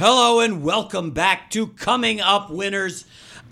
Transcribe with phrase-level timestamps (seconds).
[0.00, 3.04] Hello and welcome back to Coming Up Winners.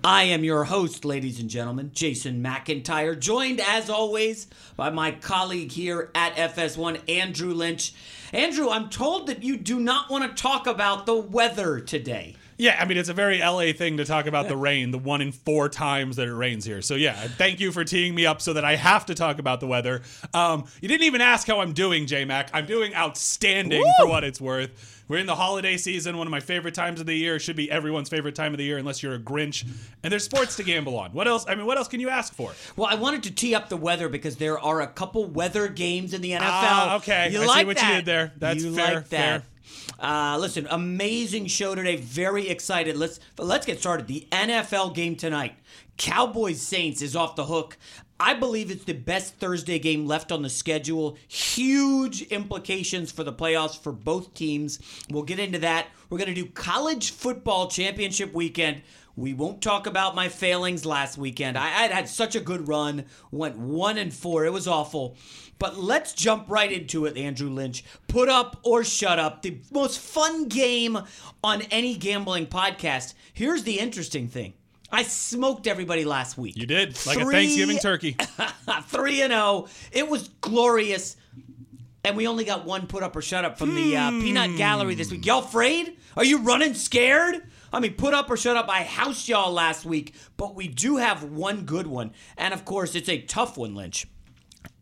[0.04, 4.46] I am your host, ladies and gentlemen, Jason McIntyre, joined as always
[4.76, 7.94] by my colleague here at FS1, Andrew Lynch.
[8.32, 12.36] Andrew, I'm told that you do not want to talk about the weather today.
[12.59, 15.20] Yeah, I mean it's a very LA thing to talk about the rain, the one
[15.20, 16.82] in four times that it rains here.
[16.82, 19.61] So yeah, thank you for teeing me up so that I have to talk about
[19.61, 20.02] the weather.
[20.32, 22.50] Um, you didn't even ask how I'm doing, J Mac.
[22.53, 23.93] I'm doing outstanding Woo!
[24.00, 24.95] for what it's worth.
[25.08, 27.39] We're in the holiday season, one of my favorite times of the year.
[27.39, 29.64] Should be everyone's favorite time of the year, unless you're a Grinch.
[30.02, 31.13] And there's sports to gamble on.
[31.13, 31.44] What else?
[31.49, 32.52] I mean, what else can you ask for?
[32.75, 36.13] Well, I wanted to tee up the weather because there are a couple weather games
[36.13, 36.41] in the NFL.
[36.43, 37.30] Ah, okay.
[37.30, 38.33] You I see like what you did there.
[38.37, 39.43] That's you fair, Like that.
[39.43, 39.43] fair.
[39.98, 41.97] Uh, listen, amazing show today.
[41.97, 42.97] Very excited.
[42.97, 44.07] Let's let's get started.
[44.07, 45.55] The NFL game tonight.
[45.97, 47.79] Cowboys Saints is off the hook.
[48.19, 51.19] I believe it's the best Thursday game left on the schedule.
[51.29, 54.79] Huge implications for the playoffs for both teams.
[55.11, 55.88] We'll get into that.
[56.09, 58.83] We're going to do college football championship weekend.
[59.16, 61.57] We won't talk about my failings last weekend.
[61.57, 64.44] I I'd had such a good run, went one and four.
[64.44, 65.16] It was awful.
[65.58, 67.84] But let's jump right into it, Andrew Lynch.
[68.08, 69.42] Put up or shut up.
[69.42, 70.98] The most fun game
[71.42, 73.14] on any gambling podcast.
[73.32, 74.54] Here's the interesting thing.
[74.92, 76.56] I smoked everybody last week.
[76.56, 78.16] You did like a Thanksgiving turkey.
[78.84, 79.68] 3 and 0.
[79.92, 81.16] It was glorious.
[82.04, 84.94] And we only got one put up or shut up from the uh, Peanut Gallery
[84.94, 85.26] this week.
[85.26, 85.96] Y'all afraid?
[86.16, 87.42] Are you running scared?
[87.72, 88.68] I mean, put up or shut up.
[88.68, 92.12] I housed y'all last week, but we do have one good one.
[92.36, 94.06] And of course, it's a tough one, Lynch.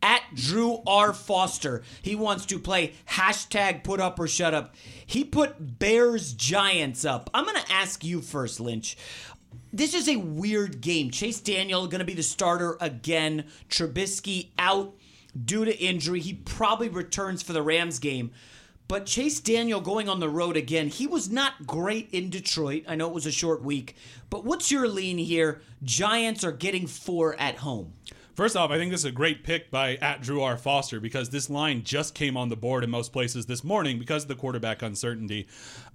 [0.01, 1.13] At Drew R.
[1.13, 4.75] Foster, he wants to play hashtag put up or shut up.
[5.05, 7.29] He put Bears Giants up.
[7.33, 8.97] I'm going to ask you first, Lynch.
[9.73, 11.11] This is a weird game.
[11.11, 13.45] Chase Daniel going to be the starter again.
[13.69, 14.95] Trubisky out
[15.43, 16.19] due to injury.
[16.19, 18.31] He probably returns for the Rams game.
[18.87, 22.83] But Chase Daniel going on the road again, he was not great in Detroit.
[22.87, 23.95] I know it was a short week.
[24.29, 25.61] But what's your lean here?
[25.83, 27.93] Giants are getting four at home.
[28.35, 30.57] First off, I think this is a great pick by at Drew R.
[30.57, 34.23] Foster because this line just came on the board in most places this morning because
[34.23, 35.47] of the quarterback uncertainty.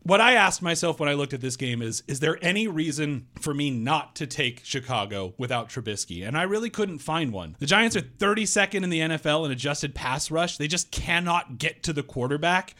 [0.05, 3.27] What I asked myself when I looked at this game is is there any reason
[3.39, 6.27] for me not to take Chicago without Trubisky?
[6.27, 7.56] And I really couldn't find one.
[7.59, 10.56] The Giants are 32nd in the NFL in adjusted pass rush.
[10.56, 12.75] They just cannot get to the quarterback.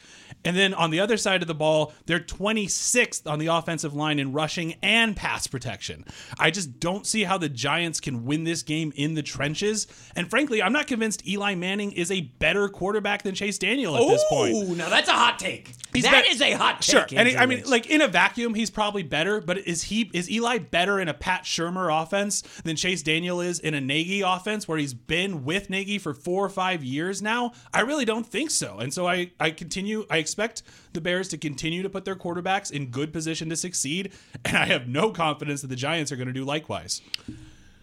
[0.45, 4.19] And then on the other side of the ball, they're 26th on the offensive line
[4.19, 6.05] in rushing and pass protection.
[6.39, 9.87] I just don't see how the Giants can win this game in the trenches.
[10.17, 14.07] And frankly, I'm not convinced Eli Manning is a better quarterback than Chase Daniel at
[14.09, 14.55] this point.
[14.55, 15.73] Ooh, now that's a hot take.
[15.93, 17.09] He's That bet- is a hot take.
[17.11, 19.41] Sure, and he- I mean, like in a vacuum, he's probably better.
[19.41, 23.59] But is he is Eli better in a Pat Shurmur offense than Chase Daniel is
[23.59, 27.53] in a Nagy offense, where he's been with Nagy for four or five years now?
[27.75, 28.79] I really don't think so.
[28.79, 30.07] And so I I continue.
[30.09, 34.13] I expect the Bears to continue to put their quarterbacks in good position to succeed,
[34.45, 37.03] and I have no confidence that the Giants are going to do likewise.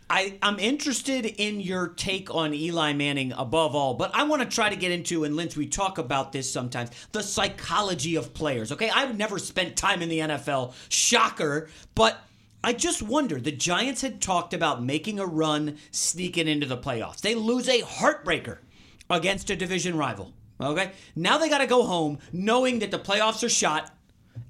[0.09, 4.47] I, I'm interested in your take on Eli Manning above all, but I want to
[4.47, 8.72] try to get into, and Lynch, we talk about this sometimes, the psychology of players.
[8.72, 12.22] Okay, I've never spent time in the NFL, shocker, but
[12.63, 17.19] I just wonder the Giants had talked about making a run, sneaking into the playoffs.
[17.19, 18.59] They lose a heartbreaker
[19.09, 20.31] against a division rival.
[20.59, 23.94] Okay, now they got to go home knowing that the playoffs are shot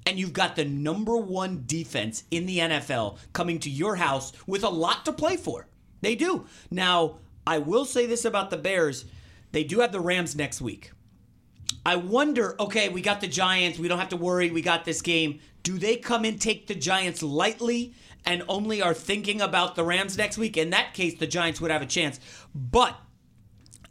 [0.06, 4.64] and you've got the number one defense in the NFL coming to your house with
[4.64, 5.66] a lot to play for.
[6.00, 6.46] They do.
[6.70, 9.04] Now, I will say this about the Bears
[9.52, 10.92] they do have the Rams next week.
[11.84, 13.78] I wonder, okay, we got the Giants.
[13.78, 14.50] We don't have to worry.
[14.50, 15.40] We got this game.
[15.62, 17.94] Do they come and take the Giants lightly
[18.26, 20.56] and only are thinking about the Rams next week?
[20.56, 22.20] In that case, the Giants would have a chance.
[22.54, 22.94] But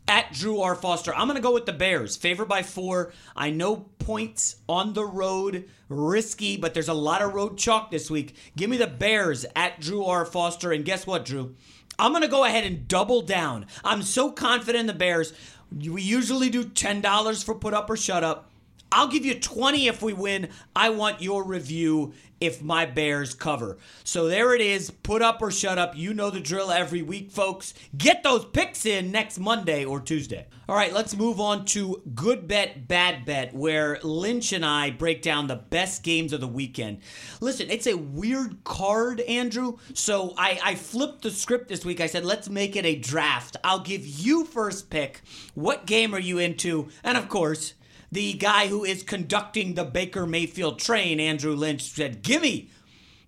[0.07, 0.75] at Drew R.
[0.75, 1.13] Foster.
[1.13, 2.16] I'm going to go with the Bears.
[2.16, 3.12] Favored by four.
[3.35, 8.09] I know points on the road, risky, but there's a lot of road chalk this
[8.09, 8.35] week.
[8.56, 10.25] Give me the Bears at Drew R.
[10.25, 10.72] Foster.
[10.72, 11.56] And guess what, Drew?
[12.00, 13.66] I'm going to go ahead and double down.
[13.84, 15.34] I'm so confident in the Bears.
[15.72, 18.50] We usually do $10 for put up or shut up.
[18.92, 20.50] I'll give you 20 if we win.
[20.75, 23.78] I want your review if my Bears cover.
[24.03, 24.91] So there it is.
[24.91, 25.96] Put up or shut up.
[25.96, 27.73] You know the drill every week, folks.
[27.97, 30.46] Get those picks in next Monday or Tuesday.
[30.70, 35.22] All right, let's move on to good bet, bad bet, where Lynch and I break
[35.22, 37.00] down the best games of the weekend.
[37.40, 39.78] Listen, it's a weird card, Andrew.
[39.94, 42.02] So I, I flipped the script this week.
[42.02, 43.58] I said, let's make it a draft.
[43.64, 45.22] I'll give you first pick.
[45.56, 46.90] What game are you into?
[47.03, 47.73] And of course,
[48.12, 52.70] the guy who is conducting the Baker Mayfield train, Andrew Lynch, said, Gimme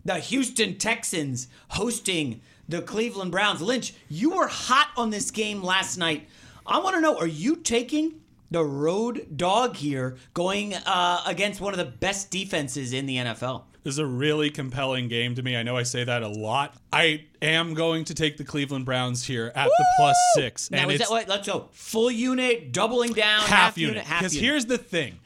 [0.05, 3.61] the Houston Texans hosting the Cleveland Browns.
[3.61, 6.27] Lynch, you were hot on this game last night.
[6.65, 8.21] I want to know, are you taking
[8.51, 13.63] the road dog here going uh, against one of the best defenses in the NFL.
[13.83, 15.55] This is a really compelling game to me.
[15.55, 16.75] I know I say that a lot.
[16.91, 20.69] I am going to take the Cleveland Browns here at the plus six.
[20.69, 21.27] Now, and is it's that what?
[21.29, 21.69] Let's go.
[21.71, 24.03] Full unit, doubling down, half, unit.
[24.03, 25.19] half Because here's the thing.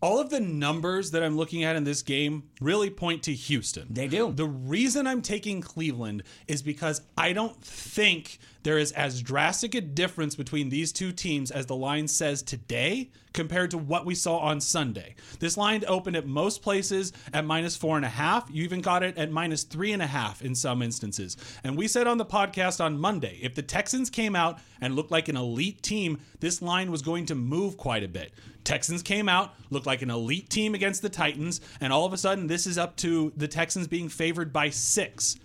[0.00, 3.86] All of the numbers that I'm looking at in this game really point to Houston.
[3.88, 4.32] They do.
[4.32, 9.80] The reason I'm taking Cleveland is because I don't think there is as drastic a
[9.80, 14.38] difference between these two teams as the line says today compared to what we saw
[14.38, 15.14] on Sunday.
[15.38, 18.48] This line opened at most places at minus four and a half.
[18.50, 21.36] You even got it at minus three and a half in some instances.
[21.64, 25.10] And we said on the podcast on Monday if the Texans came out and looked
[25.10, 28.32] like an elite team, this line was going to move quite a bit.
[28.64, 32.18] Texans came out, looked like an elite team against the Titans, and all of a
[32.18, 35.36] sudden this is up to the Texans being favored by six.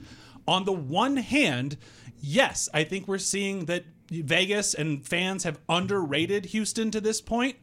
[0.47, 1.77] On the one hand,
[2.19, 7.57] yes, I think we're seeing that Vegas and fans have underrated Houston to this point.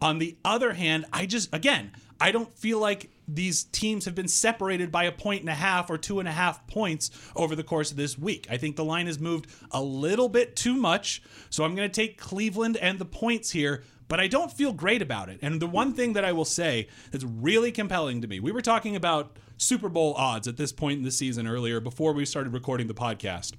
[0.00, 4.28] On the other hand, I just, again, I don't feel like these teams have been
[4.28, 7.64] separated by a point and a half or two and a half points over the
[7.64, 8.46] course of this week.
[8.50, 11.22] I think the line has moved a little bit too much.
[11.50, 15.02] So I'm going to take Cleveland and the points here, but I don't feel great
[15.02, 15.38] about it.
[15.42, 18.62] And the one thing that I will say that's really compelling to me, we were
[18.62, 22.52] talking about Super Bowl odds at this point in the season earlier before we started
[22.52, 23.54] recording the podcast.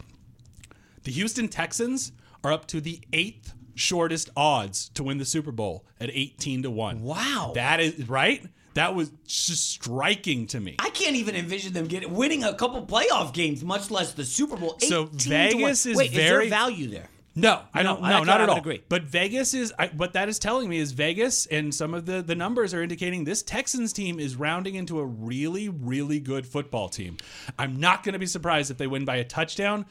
[1.08, 2.12] The Houston Texans
[2.44, 6.70] are up to the eighth shortest odds to win the Super Bowl at 18 to
[6.70, 7.02] 1.
[7.02, 7.54] Wow.
[7.56, 8.46] That is right?
[8.74, 10.76] That was just striking to me.
[10.80, 14.58] I can't even envision them getting winning a couple playoff games, much less the Super
[14.58, 14.76] Bowl.
[14.80, 17.08] So 18 to Vegas is Wait, very- is there value there?
[17.38, 18.04] No, I don't.
[18.04, 18.58] I- No, not at all.
[18.58, 18.82] agree.
[18.90, 19.72] But Vegas is.
[19.78, 22.82] I, what that is telling me is Vegas and some of the the numbers are
[22.82, 27.18] indicating this Texans team is rounding into a really, really good football team.
[27.60, 29.86] I'm not going to be surprised if they win by a touchdown.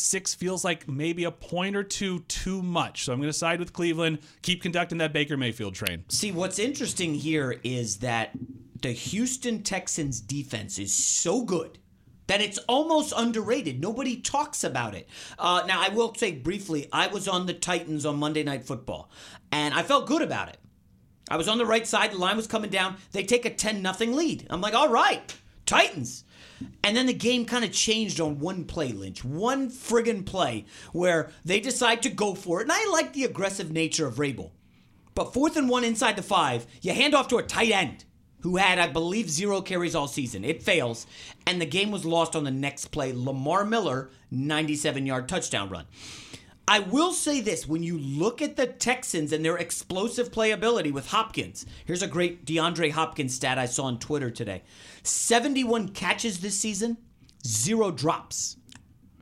[0.00, 3.04] Six feels like maybe a point or two too much.
[3.04, 4.20] So I'm going to side with Cleveland.
[4.42, 6.04] Keep conducting that Baker Mayfield train.
[6.08, 8.30] See, what's interesting here is that
[8.80, 11.78] the Houston Texans defense is so good
[12.28, 13.80] that it's almost underrated.
[13.80, 15.08] Nobody talks about it.
[15.38, 19.10] Uh, now, I will say briefly, I was on the Titans on Monday Night Football,
[19.50, 20.58] and I felt good about it.
[21.28, 22.12] I was on the right side.
[22.12, 22.96] The line was coming down.
[23.12, 24.46] They take a 10 nothing lead.
[24.48, 25.34] I'm like, all right,
[25.66, 26.24] Titans.
[26.82, 29.24] And then the game kind of changed on one play, Lynch.
[29.24, 32.64] One friggin' play where they decide to go for it.
[32.64, 34.50] And I like the aggressive nature of Vrabel.
[35.14, 38.04] But fourth and one inside the five, you hand off to a tight end
[38.40, 40.44] who had, I believe, zero carries all season.
[40.44, 41.06] It fails.
[41.46, 43.12] And the game was lost on the next play.
[43.12, 45.86] Lamar Miller, 97 yard touchdown run.
[46.70, 51.08] I will say this when you look at the Texans and their explosive playability with
[51.08, 54.62] Hopkins, here's a great DeAndre Hopkins stat I saw on Twitter today
[55.02, 56.96] 71 catches this season,
[57.44, 58.56] zero drops.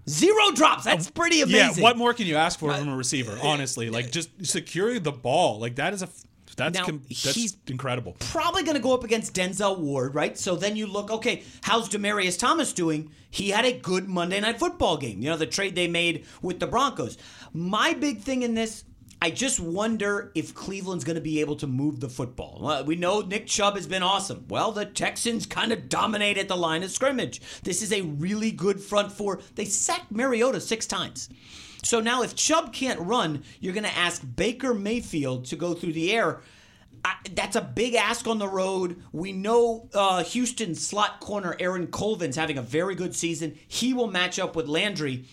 [0.07, 0.85] Zero drops.
[0.85, 1.79] That's pretty amazing.
[1.79, 3.33] Yeah, what more can you ask for from a receiver?
[3.33, 6.09] Uh, honestly, like uh, just securing the ball, like that is a
[6.59, 8.17] that's Now, com- that's he's- incredible.
[8.21, 10.37] probably going to go up against Denzel Ward, right?
[10.39, 13.11] So then you look, okay, how's Demaryius Thomas doing?
[13.31, 15.23] He had a good Monday Night Football game.
[15.23, 17.17] You know, the trade they made with the Broncos.
[17.55, 18.85] My big thing in this,
[19.21, 22.61] I just wonder if Cleveland's going to be able to move the football.
[22.63, 24.45] Well, we know Nick Chubb has been awesome.
[24.49, 27.41] Well, the Texans kind of dominate at the line of scrimmage.
[27.65, 29.41] This is a really good front four.
[29.57, 31.29] They sacked Mariota six times.
[31.89, 35.95] So now, if Chubb can't run, you're going to ask Baker Mayfield to go through
[35.95, 36.43] the air.
[37.03, 39.03] I, that's a big ask on the road.
[39.11, 43.59] We know uh, Houston slot corner Aaron Colvin's having a very good season.
[43.67, 45.25] He will match up with Landry.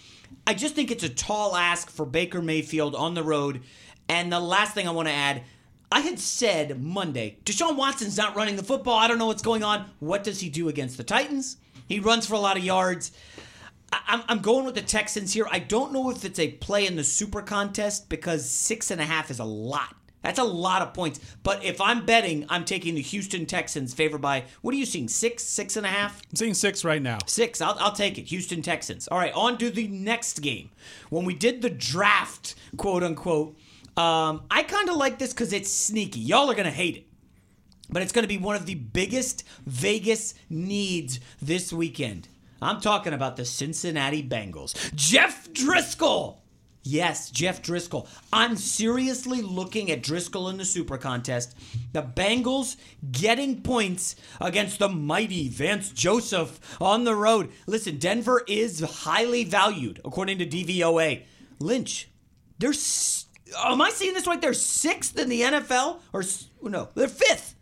[0.48, 3.62] I just think it's a tall ask for Baker Mayfield on the road.
[4.08, 5.44] And the last thing I want to add,
[5.92, 8.98] I had said Monday, Deshaun Watson's not running the football.
[8.98, 9.90] I don't know what's going on.
[10.00, 11.58] What does he do against the Titans?
[11.90, 13.12] He runs for a lot of yards.
[13.92, 15.48] I- I'm, I'm going with the Texans here.
[15.52, 19.06] I don't know if it's a play in the super contest because six and a
[19.06, 19.96] half is a lot.
[20.22, 21.20] That's a lot of points.
[21.44, 25.08] But if I'm betting, I'm taking the Houston Texans favored by, what are you seeing,
[25.08, 26.20] six, six and a half?
[26.32, 27.20] I'm seeing six right now.
[27.28, 27.62] Six.
[27.62, 28.24] I'll, I'll take it.
[28.24, 29.08] Houston Texans.
[29.08, 30.72] All right, on to the next game.
[31.12, 33.56] When we did the draft, quote unquote,
[33.98, 36.22] um, I kind of like this because it's sneaky.
[36.22, 37.06] Y'all are going to hate it.
[37.88, 42.28] But it's going to be one of the biggest Vegas needs this weekend.
[42.62, 44.94] I'm talking about the Cincinnati Bengals.
[44.96, 46.38] Jeff Driskel.
[46.88, 48.08] Yes, Jeff Driskel.
[48.32, 51.56] I'm seriously looking at Driskel in the Super Contest.
[51.94, 52.78] The Bengals
[53.12, 57.50] getting points against the mighty Vance Joseph on the road.
[57.66, 61.24] Listen, Denver is highly valued according to DVOA.
[61.60, 62.08] Lynch,
[62.60, 62.74] they're.
[63.64, 64.42] Am I seeing this right?
[64.42, 66.24] They're sixth in the NFL, or
[66.70, 66.90] no?
[66.94, 67.56] They're fifth.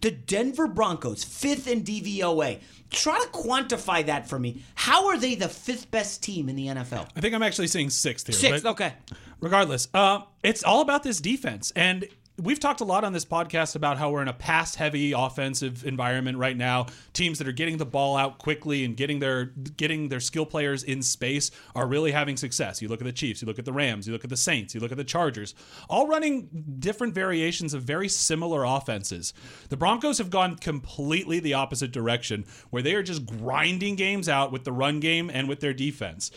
[0.00, 2.60] The Denver Broncos, fifth in DVOA.
[2.92, 4.62] Try to quantify that for me.
[4.74, 7.08] How are they the fifth best team in the NFL?
[7.16, 8.34] I think I'm actually seeing sixth here.
[8.34, 8.94] Sixth, okay.
[9.40, 11.72] Regardless, uh, it's all about this defense.
[11.74, 12.06] And
[12.42, 15.86] we've talked a lot on this podcast about how we're in a pass heavy offensive
[15.86, 16.86] environment right now.
[17.12, 20.82] Teams that are getting the ball out quickly and getting their getting their skill players
[20.82, 22.82] in space are really having success.
[22.82, 24.74] You look at the Chiefs, you look at the Rams, you look at the Saints,
[24.74, 25.54] you look at the Chargers,
[25.88, 29.32] all running different variations of very similar offenses.
[29.68, 34.50] The Broncos have gone completely the opposite direction where they are just grinding games out
[34.50, 36.30] with the run game and with their defense.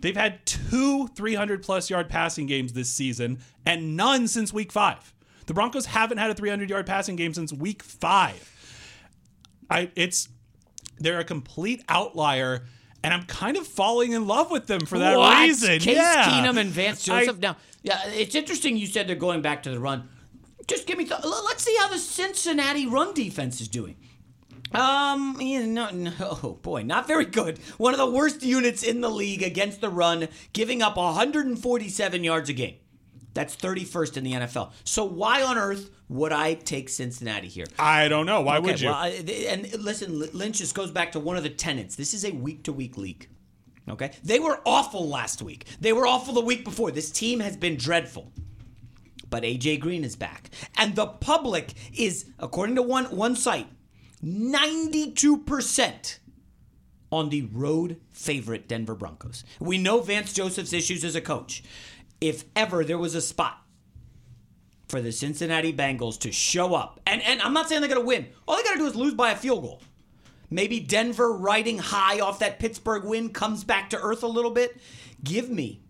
[0.00, 5.12] They've had two 300 plus yard passing games this season and none since week five.
[5.48, 8.54] The Broncos haven't had a 300 yard passing game since week five.
[9.70, 10.28] I it's
[10.98, 12.64] they're a complete outlier,
[13.02, 15.40] and I'm kind of falling in love with them for that What?
[15.40, 15.78] reason.
[15.80, 16.24] Case yeah.
[16.28, 17.38] Keenum and Vance I- Joseph.
[17.40, 18.76] now, yeah, it's interesting.
[18.76, 20.08] You said they're going back to the run.
[20.66, 21.06] Just give me.
[21.06, 23.96] Th- let's see how the Cincinnati run defense is doing.
[24.74, 27.56] Um, yeah, no, no, oh boy, not very good.
[27.78, 32.50] One of the worst units in the league against the run, giving up 147 yards
[32.50, 32.74] a game.
[33.34, 34.72] That's 31st in the NFL.
[34.84, 37.66] So why on earth would I take Cincinnati here?
[37.78, 38.40] I don't know.
[38.40, 38.88] Why Okay, would you?
[38.88, 39.08] Well, I-
[39.48, 41.94] and listen, Lynch just goes back to one of the tenets.
[41.96, 43.28] This is a week to week league.
[43.88, 44.10] Okay?
[44.24, 45.66] They were awful last week.
[45.80, 46.90] They were awful the week before.
[46.90, 48.32] This team has been dreadful.
[49.30, 50.50] But AJ Green is back.
[50.76, 53.68] And the public is, according to one, one site,
[54.24, 56.18] 92%
[57.10, 59.44] on the road favorite Denver Broncos.
[59.60, 61.62] We know Vance Joseph's issues as a coach.
[62.20, 63.62] If ever there was a spot
[64.88, 68.06] for the Cincinnati Bengals to show up, and, and I'm not saying they're going to
[68.06, 69.82] win, all they got to do is lose by a field goal.
[70.50, 74.80] Maybe Denver riding high off that Pittsburgh win comes back to earth a little bit.
[75.22, 75.82] Give me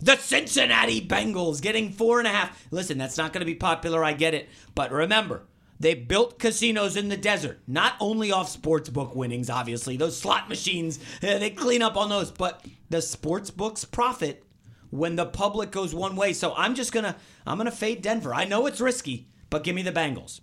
[0.00, 2.66] the Cincinnati Bengals getting four and a half.
[2.70, 4.02] Listen, that's not going to be popular.
[4.02, 4.48] I get it.
[4.74, 5.42] But remember,
[5.80, 9.96] they built casinos in the desert, not only off sports book winnings, obviously.
[9.96, 12.30] Those slot machines, eh, they clean up on those.
[12.30, 14.44] But the sports books profit
[14.90, 16.32] when the public goes one way.
[16.32, 17.16] So I'm just to,
[17.46, 18.34] I'm to fade Denver.
[18.34, 20.40] I know it's risky, but give me the Bengals.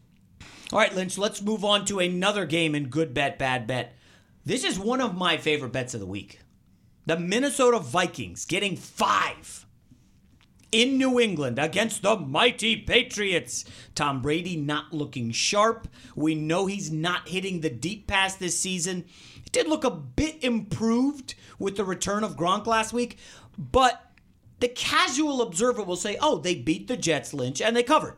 [0.72, 3.96] All right, Lynch, let's move on to another game in good bet, bad bet.
[4.44, 6.40] This is one of my favorite bets of the week.
[7.06, 9.66] The Minnesota Vikings getting five
[10.72, 13.64] in New England against the mighty Patriots.
[13.94, 15.88] Tom Brady not looking sharp.
[16.16, 19.06] We know he's not hitting the deep pass this season.
[19.46, 23.18] It did look a bit improved with the return of Gronk last week,
[23.58, 24.05] but
[24.60, 28.18] the casual observer will say, oh, they beat the Jets, Lynch, and they covered.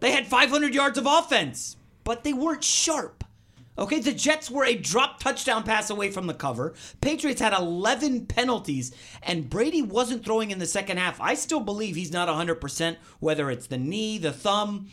[0.00, 3.24] They had 500 yards of offense, but they weren't sharp.
[3.76, 6.74] Okay, the Jets were a drop touchdown pass away from the cover.
[7.00, 11.20] Patriots had 11 penalties, and Brady wasn't throwing in the second half.
[11.20, 14.90] I still believe he's not 100%, whether it's the knee, the thumb.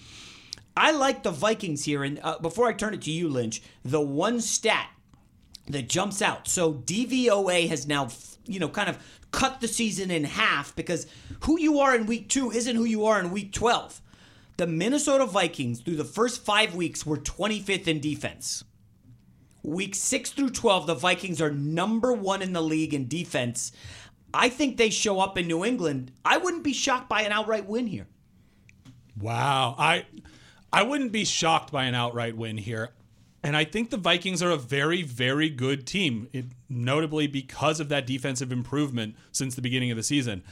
[0.75, 2.03] I like the Vikings here.
[2.03, 4.89] And uh, before I turn it to you, Lynch, the one stat
[5.67, 6.47] that jumps out.
[6.47, 8.09] So DVOA has now,
[8.45, 8.97] you know, kind of
[9.31, 11.07] cut the season in half because
[11.41, 14.01] who you are in week two isn't who you are in week 12.
[14.57, 18.63] The Minnesota Vikings, through the first five weeks, were 25th in defense.
[19.63, 23.71] Week 6 through 12, the Vikings are number one in the league in defense.
[24.33, 26.11] I think they show up in New England.
[26.25, 28.07] I wouldn't be shocked by an outright win here.
[29.19, 29.75] Wow.
[29.77, 30.05] I
[30.73, 32.89] I wouldn't be shocked by an outright win here.
[33.43, 37.89] And I think the Vikings are a very, very good team, it, notably because of
[37.89, 40.43] that defensive improvement since the beginning of the season.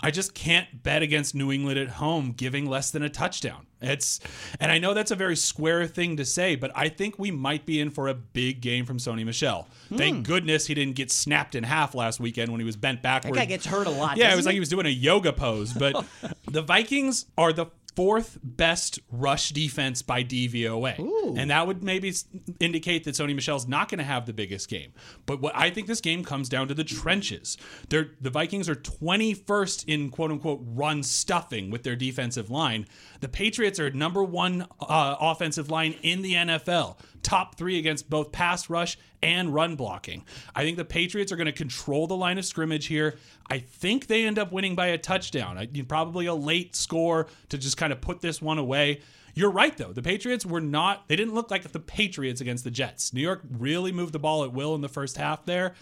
[0.00, 3.66] I just can't bet against New England at home giving less than a touchdown.
[3.80, 4.20] It's
[4.58, 7.64] and I know that's a very square thing to say, but I think we might
[7.66, 9.68] be in for a big game from Sony Michel.
[9.94, 10.22] Thank hmm.
[10.22, 13.34] goodness he didn't get snapped in half last weekend when he was bent backward.
[13.34, 14.16] That guy gets hurt a lot.
[14.16, 14.56] Yeah, it was like he?
[14.56, 15.72] he was doing a yoga pose.
[15.72, 16.04] But
[16.46, 17.66] the Vikings are the
[17.98, 21.00] fourth best rush defense by DVOA.
[21.36, 22.14] And that would maybe
[22.60, 24.92] indicate that Sony Michel's not going to have the biggest game.
[25.26, 27.58] But what I think this game comes down to the trenches.
[27.88, 32.86] They're, the Vikings are 21st in quote unquote run stuffing with their defensive line.
[33.18, 38.32] The Patriots are number one uh, offensive line in the NFL, top three against both
[38.32, 40.24] pass rush and run blocking.
[40.54, 43.16] I think the Patriots are going to control the line of scrimmage here.
[43.50, 45.58] I think they end up winning by a touchdown.
[45.58, 49.00] I, probably a late score to just kind of put this one away.
[49.34, 49.92] You're right, though.
[49.92, 53.12] The Patriots were not, they didn't look like the Patriots against the Jets.
[53.12, 55.74] New York really moved the ball at will in the first half there.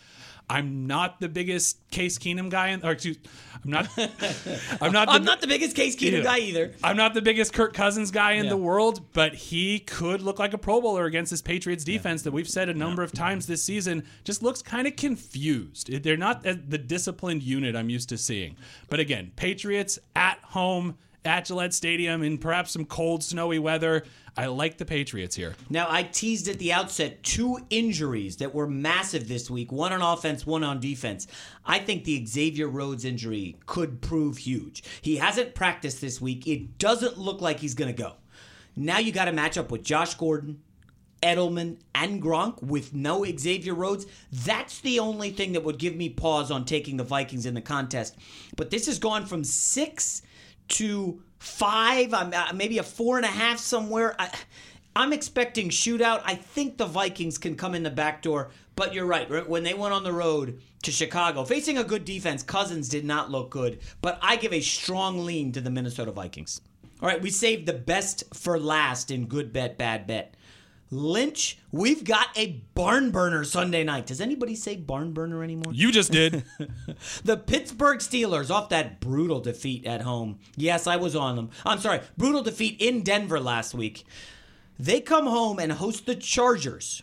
[0.48, 3.18] I'm not the biggest Case Keenum guy, in, or excuse,
[3.64, 3.88] I'm not,
[4.80, 6.22] I'm not, the, I'm not the biggest Case Keenum Yeah.
[6.22, 6.72] guy either.
[6.84, 8.50] I'm not the biggest Kirk Cousins guy in Yeah.
[8.50, 12.32] the world, but he could look like a Pro Bowler against this Patriots defense that
[12.32, 15.90] we've said a number of times this season just looks kind of confused.
[16.02, 18.56] They're not uh, the disciplined unit I'm used to seeing.
[18.88, 20.96] But again, Patriots at home
[21.26, 24.04] at Gillette Stadium in perhaps some cold, snowy weather.
[24.36, 25.54] I like the Patriots here.
[25.70, 30.02] Now, I teased at the outset two injuries that were massive this week one on
[30.02, 31.26] offense, one on defense.
[31.64, 34.82] I think the Xavier Rhodes injury could prove huge.
[35.00, 36.46] He hasn't practiced this week.
[36.46, 38.14] It doesn't look like he's going to go.
[38.76, 40.60] Now you got to match up with Josh Gordon,
[41.22, 44.06] Edelman, and Gronk with no Xavier Rhodes.
[44.30, 47.62] That's the only thing that would give me pause on taking the Vikings in the
[47.62, 48.16] contest.
[48.54, 50.20] But this has gone from six
[50.68, 54.14] to five, uh, maybe a four and a half somewhere.
[54.18, 54.30] I,
[54.94, 56.22] I'm expecting shootout.
[56.24, 59.48] I think the Vikings can come in the back door, but you're right.
[59.48, 63.30] When they went on the road to Chicago, facing a good defense, Cousins did not
[63.30, 63.80] look good.
[64.00, 66.60] But I give a strong lean to the Minnesota Vikings.
[67.02, 70.34] All right, we saved the best for last in good bet, bad bet.
[70.90, 74.06] Lynch, we've got a barn burner Sunday night.
[74.06, 75.72] Does anybody say barn burner anymore?
[75.72, 76.44] You just did.
[77.24, 80.38] the Pittsburgh Steelers off that brutal defeat at home.
[80.56, 81.50] Yes, I was on them.
[81.64, 84.04] I'm sorry, brutal defeat in Denver last week.
[84.78, 87.02] They come home and host the Chargers.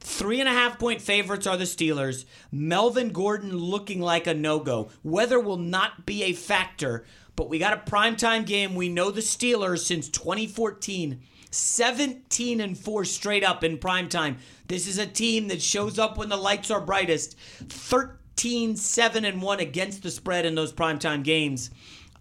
[0.00, 2.24] Three and a half point favorites are the Steelers.
[2.50, 4.88] Melvin Gordon looking like a no go.
[5.02, 8.74] Weather will not be a factor, but we got a primetime game.
[8.74, 11.20] We know the Steelers since 2014
[11.50, 14.38] 17 and 4 straight up in prime time.
[14.68, 17.38] This is a team that shows up when the lights are brightest.
[17.68, 21.70] 13 7 and 1 against the spread in those primetime games.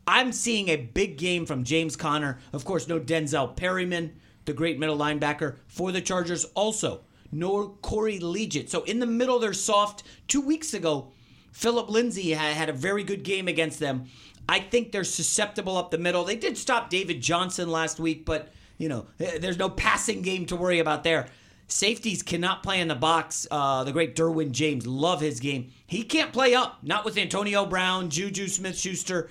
[0.07, 2.39] I'm seeing a big game from James Conner.
[2.53, 4.15] Of course, no Denzel Perryman,
[4.45, 6.45] the great middle linebacker for the Chargers.
[6.53, 7.01] Also,
[7.31, 8.69] no Corey Liuget.
[8.69, 10.03] So in the middle, they're soft.
[10.27, 11.11] Two weeks ago,
[11.51, 14.05] Phillip Lindsay had a very good game against them.
[14.47, 16.23] I think they're susceptible up the middle.
[16.23, 20.45] They did stop David Johnson last week, but you know, eh, there's no passing game
[20.47, 21.27] to worry about there.
[21.67, 23.47] Safeties cannot play in the box.
[23.49, 25.71] Uh, the great Derwin James, love his game.
[25.87, 29.29] He can't play up, not with Antonio Brown, Juju Smith Schuster.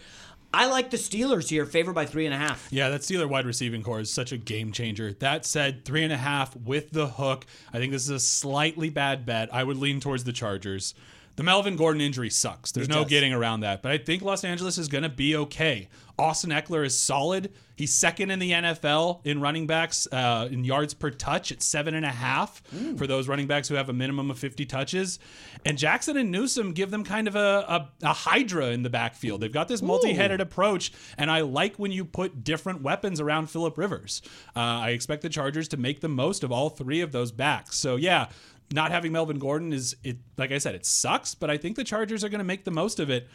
[0.53, 2.69] I like the Steelers here, favored by three and a half.
[2.71, 5.13] Yeah, that Steeler wide receiving corps is such a game changer.
[5.13, 7.45] That said, three and a half with the hook.
[7.73, 9.53] I think this is a slightly bad bet.
[9.53, 10.95] I would lean towards the Chargers.
[11.37, 12.73] The Melvin Gordon injury sucks.
[12.73, 13.11] There's it no does.
[13.11, 13.83] getting around that.
[13.83, 15.89] But I think Los Angeles is going to be okay.
[16.19, 17.53] Austin Ekeler is solid.
[17.77, 21.95] He's second in the NFL in running backs uh, in yards per touch at seven
[21.95, 22.97] and a half mm.
[22.97, 25.19] for those running backs who have a minimum of 50 touches.
[25.65, 29.41] And Jackson and Newsome give them kind of a, a, a hydra in the backfield.
[29.41, 33.51] They've got this multi headed approach, and I like when you put different weapons around
[33.51, 34.23] Philip Rivers.
[34.55, 37.77] Uh, I expect the Chargers to make the most of all three of those backs.
[37.77, 38.29] So, yeah,
[38.73, 41.85] not having Melvin Gordon is it like I said, it sucks, but I think the
[41.85, 43.29] Chargers are going to make the most of it.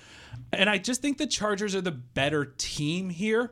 [0.51, 3.51] And I just think the Chargers are the better team here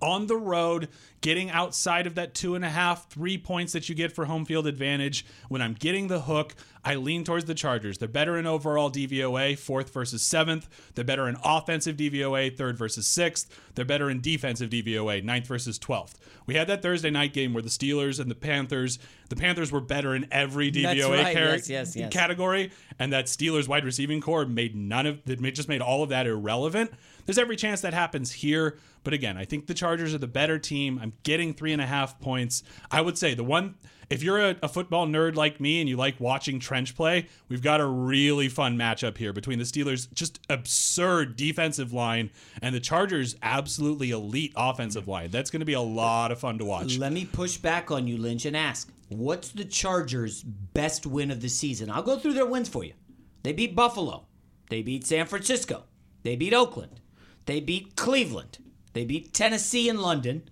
[0.00, 0.88] on the road,
[1.20, 4.44] getting outside of that two and a half, three points that you get for home
[4.44, 5.24] field advantage.
[5.48, 6.54] When I'm getting the hook,
[6.84, 7.98] I lean towards the Chargers.
[7.98, 10.68] They're better in overall DVOA, fourth versus seventh.
[10.94, 13.48] They're better in offensive DVOA, third versus sixth.
[13.74, 16.14] They're better in defensive DVOA, ninth versus 12th.
[16.46, 19.80] We had that Thursday night game where the Steelers and the Panthers, the Panthers were
[19.80, 21.36] better in every DVOA right.
[21.36, 22.12] car- yes, yes, yes.
[22.12, 26.10] category, and that Steelers wide receiving corps made none of, it just made all of
[26.10, 26.92] that irrelevant.
[27.26, 28.78] There's every chance that happens here.
[29.04, 30.98] But again, I think the Chargers are the better team.
[31.00, 32.62] I'm getting three and a half points.
[32.90, 33.74] I would say the one,
[34.10, 37.62] if you're a, a, football nerd like me and you like watching trench play, we've
[37.62, 42.30] got a really fun matchup here between the Steelers' just absurd defensive line
[42.62, 45.30] and the Chargers' absolutely elite offensive line.
[45.30, 46.98] That's going to be a lot of fun to watch.
[46.98, 51.40] Let me push back on you, Lynch, and ask what's the Chargers' best win of
[51.40, 51.90] the season?
[51.90, 52.94] I'll go through their wins for you.
[53.42, 54.26] They beat Buffalo,
[54.70, 55.84] they beat San Francisco,
[56.22, 57.00] they beat Oakland,
[57.46, 58.58] they beat Cleveland.
[58.92, 60.48] They beat Tennessee in London.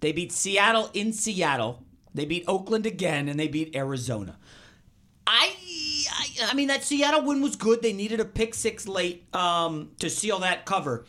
[0.00, 1.84] They beat Seattle in Seattle.
[2.14, 4.36] They beat Oakland again, and they beat Arizona.
[5.26, 5.54] I,
[6.10, 7.80] I, I mean, that Seattle win was good.
[7.80, 11.06] They needed a pick six late um, to seal that cover.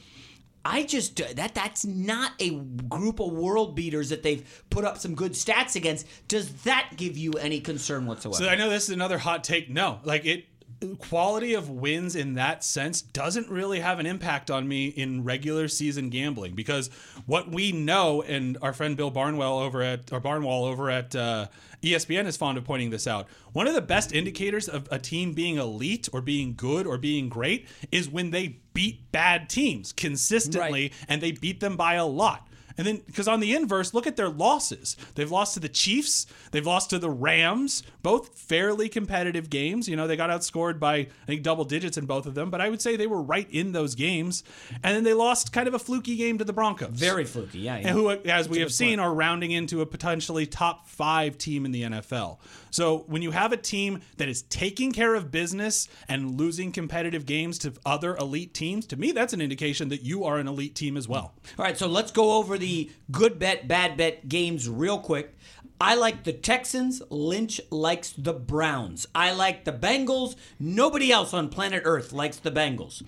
[0.65, 2.51] I just that that's not a
[2.87, 6.07] group of world beaters that they've put up some good stats against.
[6.29, 8.41] Does that give you any concern whatsoever?
[8.45, 9.69] So I know this is another hot take.
[9.69, 10.45] No, like it
[10.99, 15.67] quality of wins in that sense doesn't really have an impact on me in regular
[15.67, 16.89] season gambling because
[17.25, 21.47] what we know, and our friend Bill Barnwell over at or Barnwell over at uh,
[21.81, 23.27] ESPN is fond of pointing this out.
[23.51, 27.29] One of the best indicators of a team being elite or being good or being
[27.29, 30.93] great is when they beat bad teams consistently right.
[31.07, 32.47] and they beat them by a lot.
[32.77, 34.97] And then, because on the inverse, look at their losses.
[35.15, 39.87] They've lost to the Chiefs, they've lost to the Rams, both fairly competitive games.
[39.87, 42.61] You know, they got outscored by, I think, double digits in both of them, but
[42.61, 44.43] I would say they were right in those games.
[44.83, 46.91] And then they lost kind of a fluky game to the Broncos.
[46.91, 47.77] Very fluky, yeah.
[47.77, 47.87] yeah.
[47.87, 51.71] And who, as we have seen, are rounding into a potentially top five team in
[51.71, 52.37] the NFL.
[52.73, 57.27] So when you have a team that is taking care of business and losing competitive
[57.27, 60.73] games to other elite teams, to me, that's an indication that you are an elite
[60.73, 61.35] team as well.
[61.59, 65.37] All right, so let's go over the good bet, bad bet games real quick.
[65.79, 66.99] I like the Texans.
[67.11, 69.05] Lynch likes the Browns.
[69.13, 70.35] I like the Bengals.
[70.59, 73.03] Nobody else on planet Earth likes the Bengals.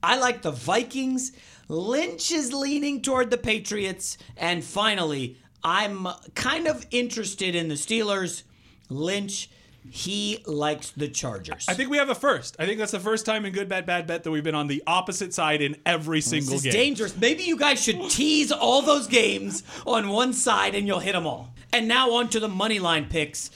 [0.00, 1.32] I like the Vikings.
[1.66, 4.16] Lynch is leaning toward the Patriots.
[4.36, 8.44] And finally, I'm kind of interested in the Steelers.
[8.88, 9.50] Lynch,
[9.90, 11.64] he likes the Chargers.
[11.68, 12.56] I think we have a first.
[12.58, 14.66] I think that's the first time in Good Bad Bad Bet that we've been on
[14.66, 16.72] the opposite side in every single This is game.
[16.72, 17.16] dangerous.
[17.16, 21.26] Maybe you guys should tease all those games on one side and you'll hit them
[21.26, 21.54] all.
[21.72, 23.50] And now on to the money line picks.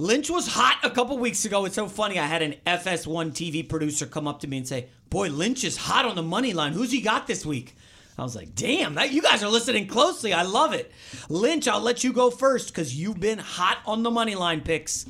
[0.00, 1.64] Lynch was hot a couple weeks ago.
[1.64, 2.18] It's so funny.
[2.18, 5.76] I had an FS1 TV producer come up to me and say, "Boy, Lynch is
[5.76, 6.72] hot on the money line.
[6.72, 7.74] Who's he got this week?"
[8.18, 10.32] I was like, "Damn, that you guys are listening closely.
[10.32, 10.90] I love it."
[11.28, 15.06] Lynch, I'll let you go first because you've been hot on the money line picks.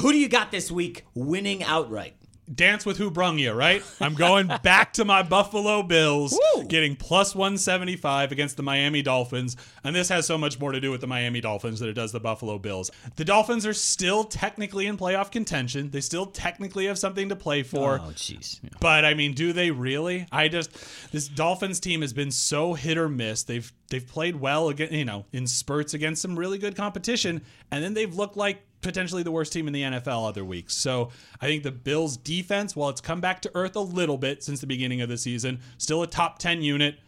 [0.00, 2.17] Who do you got this week winning outright?
[2.54, 3.82] Dance with who brung you, right?
[4.00, 6.64] I'm going back to my Buffalo Bills, Woo!
[6.64, 9.56] getting plus 175 against the Miami Dolphins.
[9.84, 12.12] And this has so much more to do with the Miami Dolphins than it does
[12.12, 12.90] the Buffalo Bills.
[13.16, 15.90] The Dolphins are still technically in playoff contention.
[15.90, 18.00] They still technically have something to play for.
[18.00, 18.60] Oh, jeez.
[18.80, 20.26] But I mean, do they really?
[20.32, 20.70] I just
[21.12, 23.42] this Dolphins team has been so hit or miss.
[23.42, 27.82] They've they've played well again, you know, in spurts against some really good competition, and
[27.82, 30.74] then they've looked like potentially the worst team in the NFL other weeks.
[30.74, 31.10] So
[31.40, 34.60] I think the Bills defense, while it's come back to earth a little bit since
[34.60, 36.98] the beginning of the season, still a top 10 unit.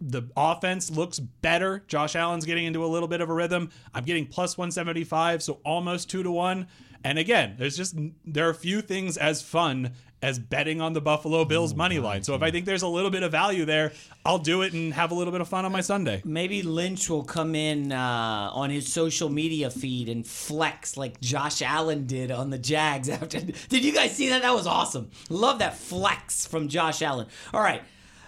[0.00, 1.82] The offense looks better.
[1.88, 3.70] Josh Allen's getting into a little bit of a rhythm.
[3.94, 6.68] I'm getting plus 175, so almost two to one.
[7.04, 11.00] And again, there's just there are a few things as fun as betting on the
[11.00, 12.22] Buffalo Bills money line.
[12.22, 13.92] So if I think there's a little bit of value there,
[14.24, 16.22] I'll do it and have a little bit of fun on my Sunday.
[16.24, 21.62] Maybe Lynch will come in uh, on his social media feed and flex like Josh
[21.62, 23.40] Allen did on the Jags after.
[23.40, 24.42] Did you guys see that?
[24.42, 25.10] That was awesome.
[25.30, 27.26] Love that flex from Josh Allen.
[27.54, 27.82] All right.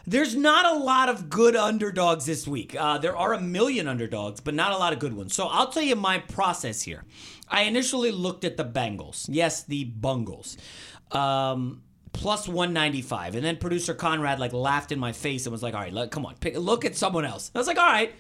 [0.07, 2.75] There's not a lot of good underdogs this week.
[2.75, 5.35] Uh, there are a million underdogs, but not a lot of good ones.
[5.35, 7.05] So I'll tell you my process here.
[7.49, 9.27] I initially looked at the Bengals.
[9.29, 10.57] Yes, the Bungles.
[11.13, 15.75] Um, plus 195 and then producer conrad like laughed in my face and was like
[15.75, 17.51] all right look, come on pick, look at someone else.
[17.55, 18.15] I was like all right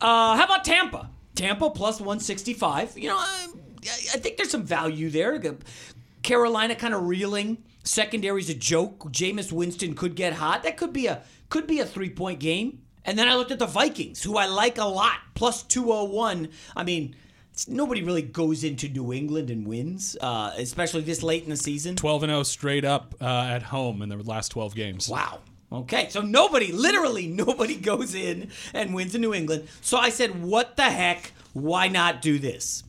[0.00, 1.10] uh, how about tampa?
[1.34, 3.48] Tampa plus 165 you know I,
[3.84, 5.40] I think there's some value there.
[6.22, 7.62] Carolina kind of reeling.
[7.84, 9.04] Secondary's a joke.
[9.12, 10.64] Jameis winston could get hot.
[10.64, 12.82] That could be a could be a three point game.
[13.04, 16.82] And then i looked at the vikings who i like a lot plus 201 i
[16.82, 17.14] mean
[17.68, 21.96] nobody really goes into New England and wins, uh, especially this late in the season.
[21.96, 25.08] 12 and 0 straight up uh, at home in the last 12 games.
[25.08, 25.40] Wow.
[25.72, 29.68] Okay, so nobody, literally nobody goes in and wins in New England.
[29.80, 31.32] So I said, what the heck?
[31.54, 32.84] Why not do this?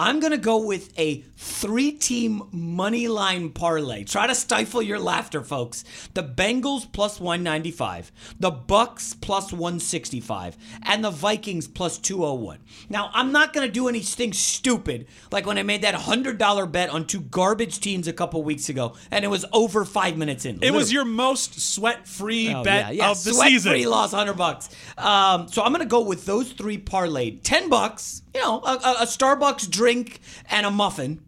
[0.00, 4.04] I'm going to go with a three team money line parlay.
[4.04, 5.84] Try to stifle your laughter, folks.
[6.14, 8.10] The Bengals plus 195,
[8.40, 12.60] the Bucks plus 165, and the Vikings plus 201.
[12.88, 16.88] Now, I'm not going to do anything stupid like when I made that $100 bet
[16.88, 20.62] on two garbage teams a couple weeks ago, and it was over five minutes in.
[20.62, 23.10] It was your most sweat free Oh, bet yeah, yeah.
[23.10, 23.72] of the Sweat season.
[23.72, 24.70] Free lost hundred bucks.
[24.96, 27.40] Um, so I'm gonna go with those three parlayed.
[27.42, 28.22] Ten bucks.
[28.34, 29.89] You know, a, a Starbucks drink
[30.48, 31.22] and a muffin.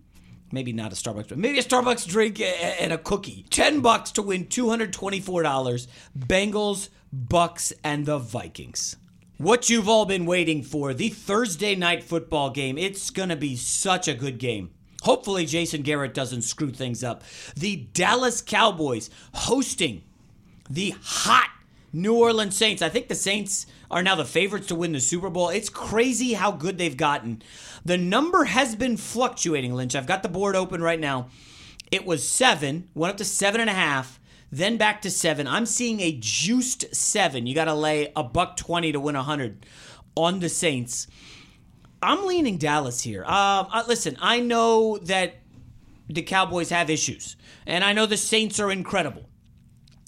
[0.53, 1.41] Maybe not a Starbucks drink.
[1.41, 3.47] Maybe a Starbucks drink and a cookie.
[3.49, 5.89] Ten bucks to win two hundred twenty-four dollars.
[6.19, 8.97] Bengals, Bucks, and the Vikings.
[9.39, 12.77] What you've all been waiting for, the Thursday night football game.
[12.77, 14.71] It's gonna be such a good game.
[15.03, 17.25] Hopefully, Jason Garrett doesn't screw things up.
[17.57, 20.03] The Dallas Cowboys hosting
[20.71, 21.49] the hot
[21.93, 22.81] New Orleans Saints.
[22.81, 25.51] I think the Saints are now the favorites to win the Super Bowl.
[25.51, 27.43] It's crazy how good they've gotten.
[27.85, 29.95] The number has been fluctuating, Lynch.
[29.95, 31.29] I've got the board open right now.
[31.91, 34.19] It was seven, went up to seven and a half,
[34.51, 35.47] then back to seven.
[35.47, 37.47] I'm seeing a juiced seven.
[37.47, 39.67] You got to lay a buck twenty to win a hundred
[40.15, 41.07] on the Saints.
[42.03, 43.25] I'm leaning Dallas here.
[43.25, 45.37] Um, uh, listen, I know that
[46.09, 49.29] the Cowboys have issues, and I know the Saints are incredible.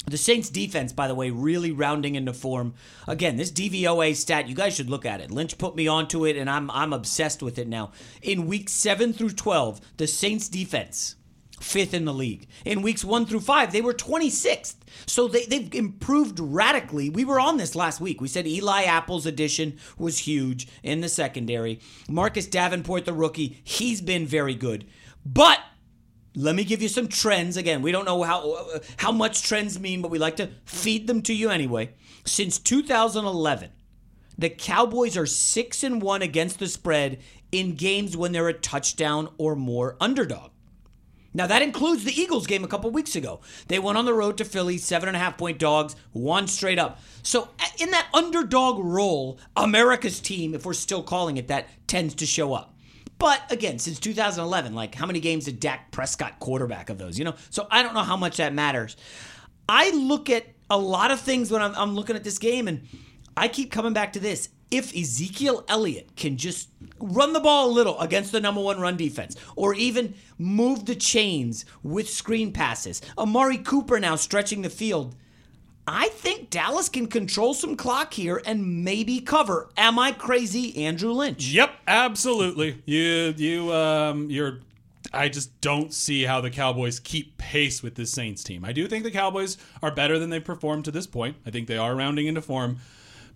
[0.06, 2.74] The Saints defense, by the way, really rounding into form.
[3.08, 5.30] Again, this DVOA stat, you guys should look at it.
[5.30, 7.92] Lynch put me onto it, and I'm I'm obsessed with it now.
[8.20, 11.16] In week seven through twelve, the Saints defense,
[11.60, 12.46] fifth in the league.
[12.64, 14.76] In weeks one through five, they were 26th.
[15.06, 17.08] So they, they've improved radically.
[17.08, 18.20] We were on this last week.
[18.20, 21.80] We said Eli Apple's addition was huge in the secondary.
[22.08, 24.86] Marcus Davenport, the rookie, he's been very good.
[25.24, 25.60] But
[26.36, 27.56] let me give you some trends.
[27.56, 31.22] Again, we don't know how how much trends mean, but we like to feed them
[31.22, 31.94] to you anyway.
[32.24, 33.70] Since 2011,
[34.36, 37.20] the Cowboys are 6 and 1 against the spread
[37.52, 40.50] in games when they're a touchdown or more underdog.
[41.36, 43.40] Now that includes the Eagles game a couple weeks ago.
[43.66, 46.78] They went on the road to Philly, seven and a half point dogs, one straight
[46.78, 47.00] up.
[47.22, 52.26] So in that underdog role, America's team, if we're still calling it that, tends to
[52.26, 52.73] show up.
[53.24, 57.18] But again, since 2011, like how many games did Dak Prescott quarterback of those?
[57.18, 58.98] You know, so I don't know how much that matters.
[59.66, 62.86] I look at a lot of things when I'm, I'm looking at this game, and
[63.34, 64.50] I keep coming back to this.
[64.70, 66.68] If Ezekiel Elliott can just
[67.00, 70.94] run the ball a little against the number one run defense, or even move the
[70.94, 75.16] chains with screen passes, Amari Cooper now stretching the field.
[75.86, 79.68] I think Dallas can control some clock here and maybe cover.
[79.76, 81.48] Am I crazy, Andrew Lynch?
[81.48, 82.82] Yep, absolutely.
[82.86, 84.60] You you um you're
[85.12, 88.64] I just don't see how the Cowboys keep pace with this Saints team.
[88.64, 91.36] I do think the Cowboys are better than they've performed to this point.
[91.46, 92.78] I think they are rounding into form.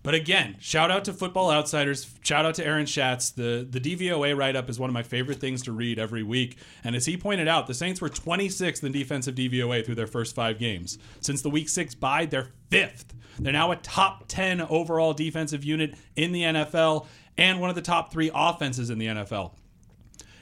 [0.01, 2.09] But again, shout out to Football Outsiders.
[2.23, 3.31] Shout out to Aaron Schatz.
[3.31, 6.57] The the DVOA write up is one of my favorite things to read every week.
[6.83, 10.35] And as he pointed out, the Saints were 26th in defensive DVOA through their first
[10.35, 10.97] five games.
[11.19, 13.13] Since the Week Six bye, they're fifth.
[13.39, 17.07] They're now a top 10 overall defensive unit in the NFL
[17.37, 19.53] and one of the top three offenses in the NFL.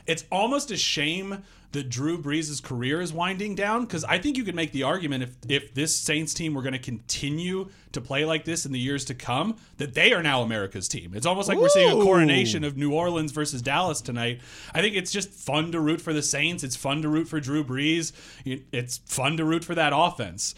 [0.07, 1.43] It's almost a shame
[1.73, 5.23] that Drew Brees' career is winding down because I think you could make the argument
[5.23, 8.79] if if this Saints team were going to continue to play like this in the
[8.79, 11.13] years to come, that they are now America's team.
[11.13, 14.41] It's almost like we're seeing a coronation of New Orleans versus Dallas tonight.
[14.73, 16.63] I think it's just fun to root for the Saints.
[16.63, 18.11] It's fun to root for Drew Brees.
[18.45, 20.55] It's fun to root for that offense.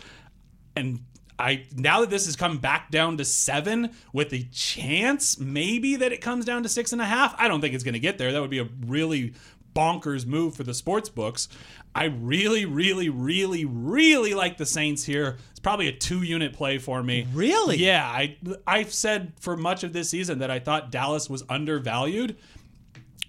[0.75, 1.01] And
[1.39, 6.11] I now that this has come back down to seven with a chance maybe that
[6.11, 7.33] it comes down to six and a half.
[7.37, 8.33] I don't think it's going to get there.
[8.33, 9.33] That would be a really
[9.73, 11.47] bonkers move for the sports books.
[11.95, 15.37] I really, really, really, really like the Saints here.
[15.51, 17.27] It's probably a two unit play for me.
[17.33, 17.77] Really?
[17.77, 18.05] Yeah.
[18.05, 22.37] I I've said for much of this season that I thought Dallas was undervalued.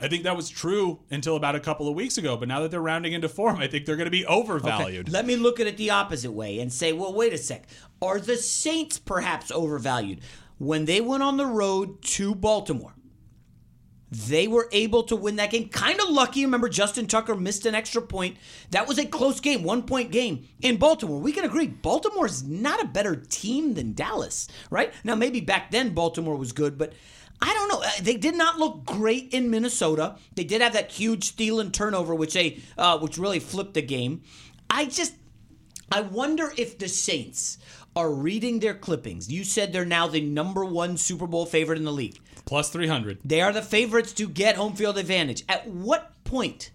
[0.02, 2.70] I think that was true until about a couple of weeks ago, but now that
[2.70, 5.10] they're rounding into form, I think they're going to be overvalued.
[5.10, 7.66] Let me look at it the opposite way and say, well, wait a sec.
[8.00, 10.20] Are the Saints perhaps overvalued?
[10.56, 12.94] When they went on the road to Baltimore,
[14.10, 15.68] they were able to win that game.
[15.68, 16.44] Kind of lucky.
[16.44, 18.36] Remember, Justin Tucker missed an extra point.
[18.70, 21.20] That was a close game, one point game in Baltimore.
[21.20, 24.92] We can agree, Baltimore's not a better team than Dallas, right?
[25.04, 26.92] Now, maybe back then Baltimore was good, but
[27.40, 27.82] I don't know.
[27.82, 30.16] Uh, They did not look great in Minnesota.
[30.34, 33.82] They did have that huge steal and turnover, which they, uh, which really flipped the
[33.82, 34.22] game.
[34.68, 35.14] I just,
[35.90, 37.58] I wonder if the Saints
[37.96, 39.30] are reading their clippings.
[39.30, 42.20] You said they're now the number one Super Bowl favorite in the league.
[42.44, 43.20] Plus 300.
[43.24, 45.44] They are the favorites to get home field advantage.
[45.48, 46.70] At what point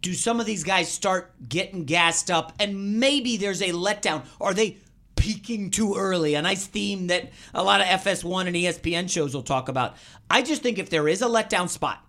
[0.00, 4.24] do some of these guys start getting gassed up and maybe there's a letdown?
[4.40, 4.78] Are they
[5.16, 6.34] peaking too early?
[6.34, 9.96] A nice theme that a lot of FS1 and ESPN shows will talk about.
[10.28, 12.04] I just think if there is a letdown spot,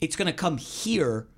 [0.00, 1.28] it's going to come here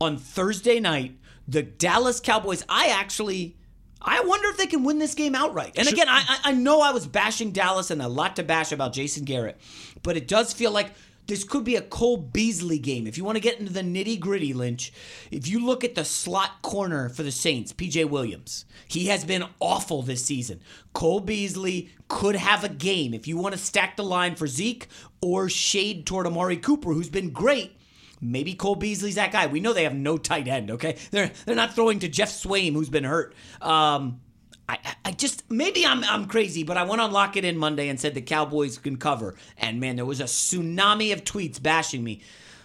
[0.00, 1.18] on Thursday night.
[1.46, 3.56] The Dallas Cowboys, I actually.
[4.04, 5.72] I wonder if they can win this game outright.
[5.76, 8.92] And again, I, I know I was bashing Dallas and a lot to bash about
[8.92, 9.58] Jason Garrett,
[10.02, 10.92] but it does feel like
[11.26, 13.06] this could be a Cole Beasley game.
[13.06, 14.92] If you want to get into the nitty gritty, Lynch,
[15.30, 19.44] if you look at the slot corner for the Saints, PJ Williams, he has been
[19.58, 20.60] awful this season.
[20.92, 24.86] Cole Beasley could have a game if you want to stack the line for Zeke
[25.22, 27.78] or shade toward Amari Cooper, who's been great.
[28.20, 29.46] Maybe Cole Beasley's that guy.
[29.46, 30.70] We know they have no tight end.
[30.70, 33.34] Okay, they're they're not throwing to Geoff Swaim, who's been hurt.
[33.60, 34.20] Um,
[34.68, 37.88] I, I just maybe I'm I'm crazy, but I went on Lock It In Monday
[37.88, 42.02] and said the Cowboys can cover, and man, there was a tsunami of tweets bashing
[42.02, 42.22] me.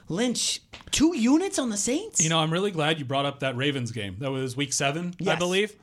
[0.08, 2.24] Lynch, two units on the Saints.
[2.24, 4.16] You know, I'm really glad you brought up that Ravens game.
[4.20, 5.76] That was week seven, I believe.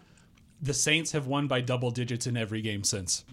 [0.60, 3.24] The Saints have won by double digits in every game since.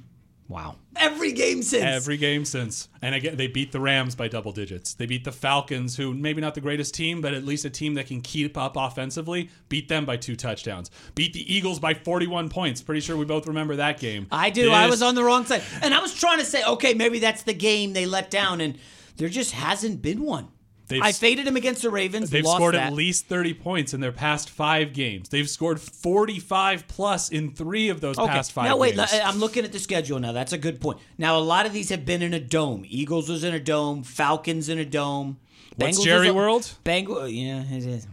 [0.47, 1.83] Wow, every game since.
[1.83, 2.89] Every game since.
[3.01, 4.93] And again, they beat the Rams by double digits.
[4.93, 7.93] They beat the Falcons, who maybe not the greatest team, but at least a team
[7.95, 9.49] that can keep up offensively.
[9.69, 10.91] Beat them by two touchdowns.
[11.15, 12.81] Beat the Eagles by 41 points.
[12.81, 14.27] Pretty sure we both remember that game.
[14.31, 14.71] I do.
[14.71, 17.43] I was on the wrong side, and I was trying to say, okay, maybe that's
[17.43, 18.77] the game they let down, and
[19.17, 20.49] there just hasn't been one.
[20.93, 22.29] They've- I faded him against the Ravens.
[22.29, 22.87] They've scored that.
[22.87, 25.29] at least 30 points in their past five games.
[25.29, 29.11] They've scored 45 plus in three of those past five Now wait, games.
[29.11, 30.31] I'm looking at the schedule now.
[30.33, 30.99] That's a good point.
[31.17, 32.85] Now a lot of these have been in a dome.
[32.87, 34.03] Eagles was in a dome.
[34.03, 35.39] Falcons in a dome.
[35.75, 36.71] What's Bengals Jerry a- World?
[36.83, 38.07] Bengal, yeah, it is.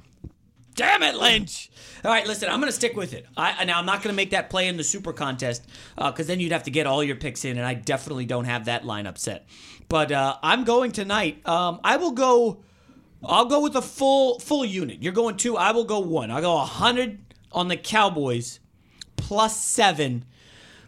[0.74, 1.70] Damn it, Lynch.
[2.04, 3.26] All right, listen, I'm going to stick with it.
[3.36, 5.66] I, now, I'm not going to make that play in the super contest
[5.96, 8.46] because uh, then you'd have to get all your picks in, and I definitely don't
[8.46, 9.46] have that lineup set.
[9.90, 11.46] But uh, I'm going tonight.
[11.46, 12.62] Um, I will go.
[13.24, 15.02] I'll go with a full full unit.
[15.02, 15.56] You're going two.
[15.56, 16.30] I will go one.
[16.30, 17.18] I'll go 100
[17.52, 18.60] on the Cowboys
[19.16, 20.24] plus seven.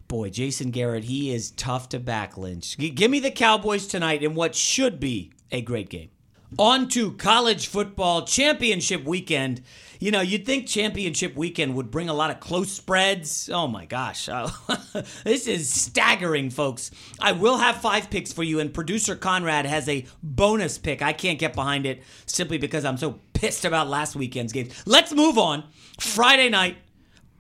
[0.09, 2.77] Boy, Jason Garrett, he is tough to back, Lynch.
[2.77, 6.11] G- give me the Cowboys tonight in what should be a great game.
[6.59, 9.63] On to college football championship weekend.
[9.99, 13.49] You know, you'd think championship weekend would bring a lot of close spreads.
[13.51, 14.27] Oh my gosh.
[15.25, 16.91] this is staggering, folks.
[17.21, 21.01] I will have five picks for you, and producer Conrad has a bonus pick.
[21.01, 24.83] I can't get behind it simply because I'm so pissed about last weekend's games.
[24.87, 25.65] Let's move on.
[26.01, 26.77] Friday night,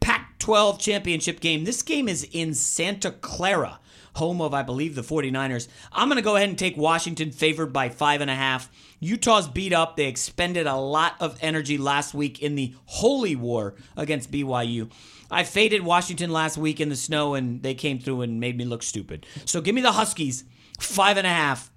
[0.01, 1.65] Pac 12 championship game.
[1.65, 3.81] This game is in Santa Clara
[4.15, 5.69] home of, I believe, the 49ers.
[5.93, 8.71] I'm going to go ahead and take Washington favored by five and a half.
[9.03, 9.97] Utah's beat up.
[9.97, 14.93] They expended a lot of energy last week in the holy war against BYU.
[15.29, 18.65] I faded Washington last week in the snow, and they came through and made me
[18.65, 19.27] look stupid.
[19.45, 20.45] So give me the Huskies,
[20.79, 21.73] five and a half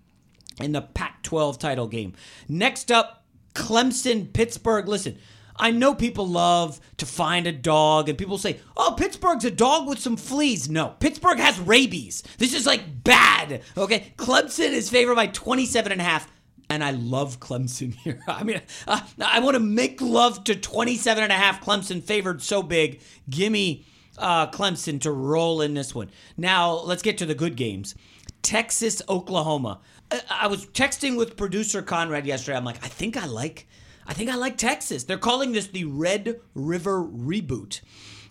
[0.62, 2.14] in the Pac 12 title game.
[2.48, 4.88] Next up, Clemson, Pittsburgh.
[4.88, 5.18] Listen,
[5.58, 9.88] I know people love to find a dog, and people say, oh, Pittsburgh's a dog
[9.88, 10.70] with some fleas.
[10.70, 12.22] No, Pittsburgh has rabies.
[12.38, 13.64] This is like bad.
[13.76, 14.14] Okay.
[14.16, 16.30] Clemson is favored by 27 and a half.
[16.70, 18.22] And I love Clemson here.
[18.28, 22.42] I mean, uh, I want to make love to 27 and a half Clemson favored
[22.42, 23.02] so big.
[23.30, 23.86] Gimme
[24.18, 26.10] uh, Clemson to roll in this one.
[26.38, 27.96] Now, let's get to the good games.
[28.42, 29.80] Texas, Oklahoma.
[30.12, 32.58] I, uh, I was texting with producer Conrad yesterday.
[32.58, 33.68] I'm like, I think I like
[34.08, 35.04] I think I like Texas.
[35.04, 37.82] They're calling this the Red River Reboot.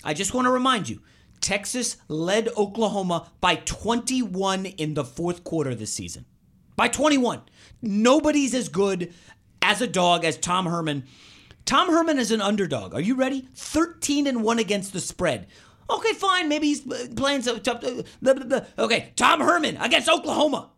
[0.04, 1.00] I just want to remind you
[1.40, 6.26] Texas led Oklahoma by 21 in the fourth quarter this season.
[6.76, 7.42] By 21.
[7.84, 9.12] Nobody's as good
[9.62, 11.04] as a dog as Tom Herman.
[11.64, 12.94] Tom Herman is an underdog.
[12.94, 13.48] Are you ready?
[13.54, 15.46] 13 and 1 against the spread.
[15.88, 16.48] Okay, fine.
[16.48, 17.84] Maybe he's uh, playing some tough.
[17.84, 18.60] Uh, blah, blah, blah.
[18.78, 20.70] Okay, Tom Herman against Oklahoma.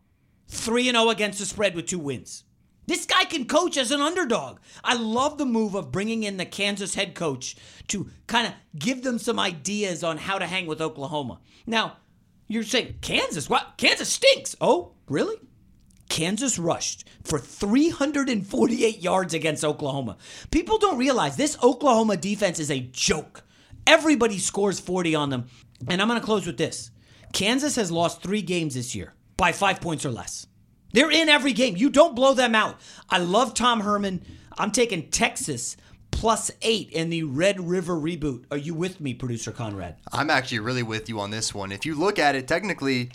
[0.49, 2.45] 3 and 0 against the spread with two wins.
[2.87, 4.59] This guy can coach as an underdog.
[4.85, 7.57] I love the move of bringing in the Kansas head coach
[7.89, 11.41] to kind of give them some ideas on how to hang with Oklahoma.
[11.67, 11.97] Now,
[12.47, 13.51] you're saying, Kansas?
[13.51, 13.75] What?
[13.77, 14.55] Kansas stinks.
[14.61, 15.37] Oh, really?
[16.09, 20.17] Kansas rushed for 348 yards against Oklahoma.
[20.51, 23.43] People don't realize this Oklahoma defense is a joke.
[23.87, 25.47] Everybody scores 40 on them.
[25.89, 26.91] And I'm going to close with this
[27.33, 30.47] Kansas has lost three games this year by five points or less.
[30.93, 31.77] They're in every game.
[31.77, 32.81] You don't blow them out.
[33.11, 34.25] I love Tom Herman.
[34.57, 35.77] I'm taking Texas
[36.11, 38.45] plus eight in the Red River reboot.
[38.51, 39.97] Are you with me, producer Conrad?
[40.13, 41.73] I'm actually really with you on this one.
[41.73, 43.11] If you look at it technically,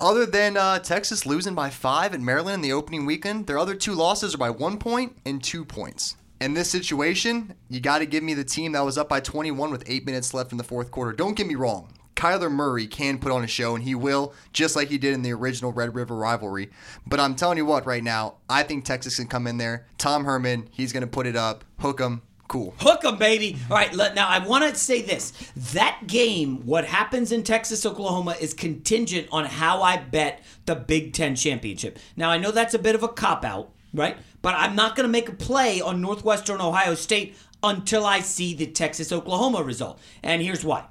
[0.00, 3.74] other than uh, Texas losing by five at Maryland in the opening weekend, their other
[3.74, 6.16] two losses are by one point and two points.
[6.40, 9.72] In this situation, you got to give me the team that was up by 21
[9.72, 11.12] with eight minutes left in the fourth quarter.
[11.12, 11.92] Don't get me wrong.
[12.14, 15.22] Kyler Murray can put on a show, and he will, just like he did in
[15.22, 16.70] the original Red River rivalry.
[17.06, 19.86] But I'm telling you what, right now, I think Texas can come in there.
[19.98, 22.74] Tom Herman, he's going to put it up, hook him, cool.
[22.78, 23.56] Hook 'em, baby.
[23.70, 25.32] All right, now I want to say this.
[25.72, 31.12] That game, what happens in Texas, Oklahoma, is contingent on how I bet the Big
[31.12, 31.98] Ten championship.
[32.16, 34.16] Now, I know that's a bit of a cop out, right?
[34.42, 38.54] But I'm not going to make a play on Northwestern Ohio State until I see
[38.54, 40.00] the Texas Oklahoma result.
[40.22, 40.84] And here's why.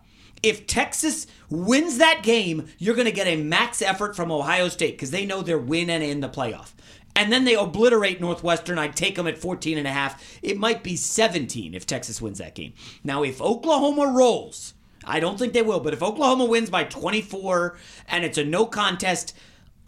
[0.43, 4.91] If Texas wins that game, you're going to get a max effort from Ohio State
[4.91, 6.73] because they know they're winning in the playoff.
[7.17, 8.77] And then they obliterate Northwestern.
[8.77, 10.23] I'd take them at 14 and a half.
[10.43, 12.73] It might be 17 if Texas wins that game.
[13.03, 17.75] Now, if Oklahoma rolls, I don't think they will, but if Oklahoma wins by 24
[18.07, 19.35] and it's a no contest,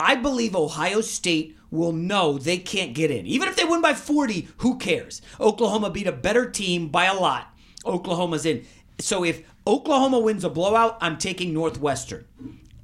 [0.00, 3.26] I believe Ohio State will know they can't get in.
[3.26, 5.22] Even if they win by 40, who cares?
[5.38, 7.54] Oklahoma beat a better team by a lot.
[7.86, 8.66] Oklahoma's in.
[8.98, 12.26] So if Oklahoma wins a blowout, I'm taking Northwestern.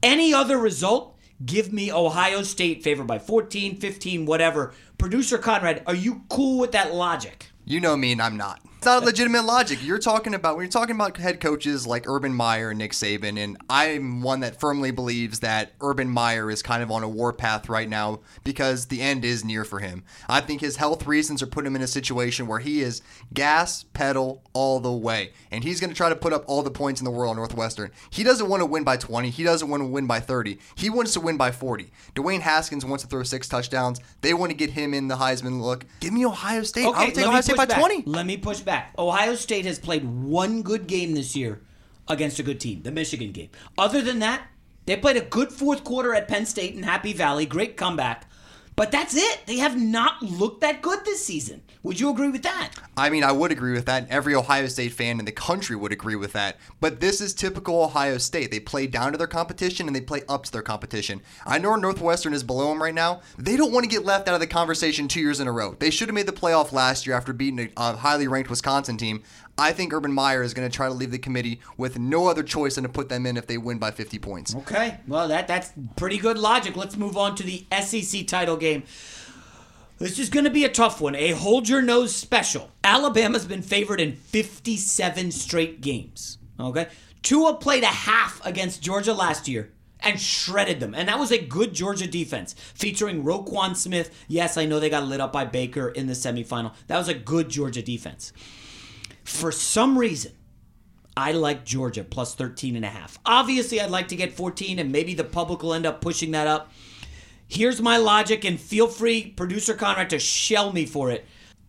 [0.05, 4.72] Any other result, give me Ohio State favored by 14, 15, whatever.
[4.99, 7.51] Producer Conrad, are you cool with that logic?
[7.64, 8.61] You know me, and I'm not.
[8.87, 9.81] Not legitimate logic.
[9.85, 13.37] You're talking about when you're talking about head coaches like Urban Meyer and Nick Saban,
[13.37, 17.68] and I'm one that firmly believes that Urban Meyer is kind of on a warpath
[17.68, 20.05] right now because the end is near for him.
[20.29, 23.03] I think his health reasons are putting him in a situation where he is
[23.35, 26.70] gas pedal all the way, and he's going to try to put up all the
[26.70, 27.90] points in the world Northwestern.
[28.11, 29.31] He doesn't want to win by 20.
[29.31, 30.61] He doesn't want to win by 30.
[30.77, 31.90] He wants to win by 40.
[32.14, 33.99] Dwayne Haskins wants to throw six touchdowns.
[34.20, 35.85] They want to get him in the Heisman look.
[35.99, 36.87] Give me Ohio State.
[36.87, 37.81] Okay, I'll take Ohio State by back.
[37.81, 38.05] 20.
[38.07, 38.76] Let me push back.
[38.99, 41.61] Ohio State has played one good game this year
[42.09, 43.51] against a good team, the Michigan game.
[43.77, 44.49] Other than that,
[44.87, 48.29] they played a good fourth quarter at Penn State in Happy Valley, great comeback.
[48.77, 49.47] But that's it.
[49.47, 51.62] They have not looked that good this season.
[51.83, 52.73] Would you agree with that?
[52.95, 54.07] I mean, I would agree with that.
[54.11, 56.59] Every Ohio State fan in the country would agree with that.
[56.79, 58.51] But this is typical Ohio State.
[58.51, 61.23] They play down to their competition and they play up to their competition.
[61.47, 63.23] I know Northwestern is below them right now.
[63.38, 65.75] They don't want to get left out of the conversation two years in a row.
[65.79, 69.23] They should have made the playoff last year after beating a highly ranked Wisconsin team.
[69.59, 72.42] I think Urban Meyer is going to try to leave the committee with no other
[72.42, 74.54] choice than to put them in if they win by 50 points.
[74.54, 74.98] Okay.
[75.09, 76.77] Well, that that's pretty good logic.
[76.77, 78.83] Let's move on to the SEC title game.
[79.98, 81.15] This is going to be a tough one.
[81.15, 82.71] A hold your nose special.
[82.85, 86.37] Alabama's been favored in 57 straight games.
[86.61, 86.88] Okay.
[87.23, 90.94] Tua played a half against Georgia last year and shredded them.
[90.94, 94.15] And that was a good Georgia defense featuring Roquan Smith.
[94.29, 96.75] Yes, I know they got lit up by Baker in the semifinal.
[96.88, 98.35] That was a good Georgia defense.
[99.27, 100.33] For some reason,
[101.16, 103.18] I like Georgia plus 13 and a half.
[103.27, 106.46] Obviously, I'd like to get 14 and maybe the public will end up pushing that
[106.46, 106.72] up.
[107.48, 111.24] Here's my logic and feel free producer Conrad to shell me for it.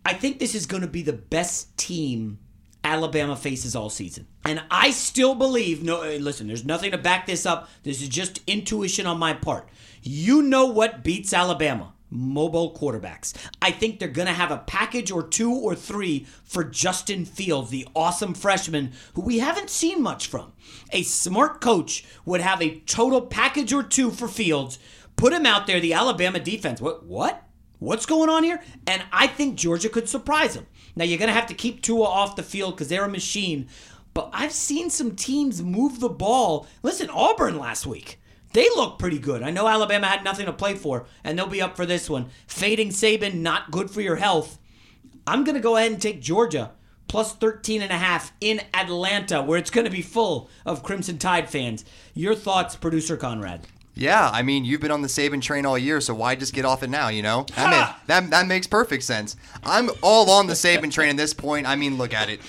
[0.06, 2.40] I think this is going to be the best team
[2.84, 4.28] Alabama faces all season.
[4.46, 7.70] And I still believe no uh, listen, there's nothing to back this up.
[7.84, 9.68] This is just intuition on my part.
[10.04, 11.94] You know what beats Alabama?
[12.10, 13.34] Mobile quarterbacks.
[13.62, 17.70] I think they're going to have a package or two or three for Justin Fields,
[17.70, 20.54] the awesome freshman who we haven't seen much from.
[20.92, 24.80] A smart coach would have a total package or two for Fields,
[25.16, 26.82] put him out there, the Alabama defense.
[26.82, 27.06] What?
[27.06, 27.44] What?
[27.80, 28.62] What's going on here?
[28.88, 30.66] And I think Georgia could surprise him.
[30.96, 33.68] Now, you're going to have to keep Tua off the field because they're a machine.
[34.16, 36.66] But I've seen some teams move the ball.
[36.82, 38.17] Listen, Auburn last week.
[38.54, 39.44] They look pretty good.
[39.44, 42.28] I know Alabama had nothing to play for, and they'll be up for this one.
[42.48, 44.58] Fading Saban, not good for your health.
[45.26, 46.72] I'm going to go ahead and take Georgia
[47.08, 51.18] plus 13 and a half in Atlanta, where it's going to be full of Crimson
[51.18, 51.86] Tide fans.
[52.14, 53.62] Your thoughts, producer Conrad?
[53.94, 56.66] Yeah, I mean, you've been on the Saban train all year, so why just get
[56.66, 57.46] off it now, you know?
[57.56, 59.36] That, ma- that, that makes perfect sense.
[59.64, 61.66] I'm all on the Saban train at this point.
[61.66, 62.40] I mean, look at it.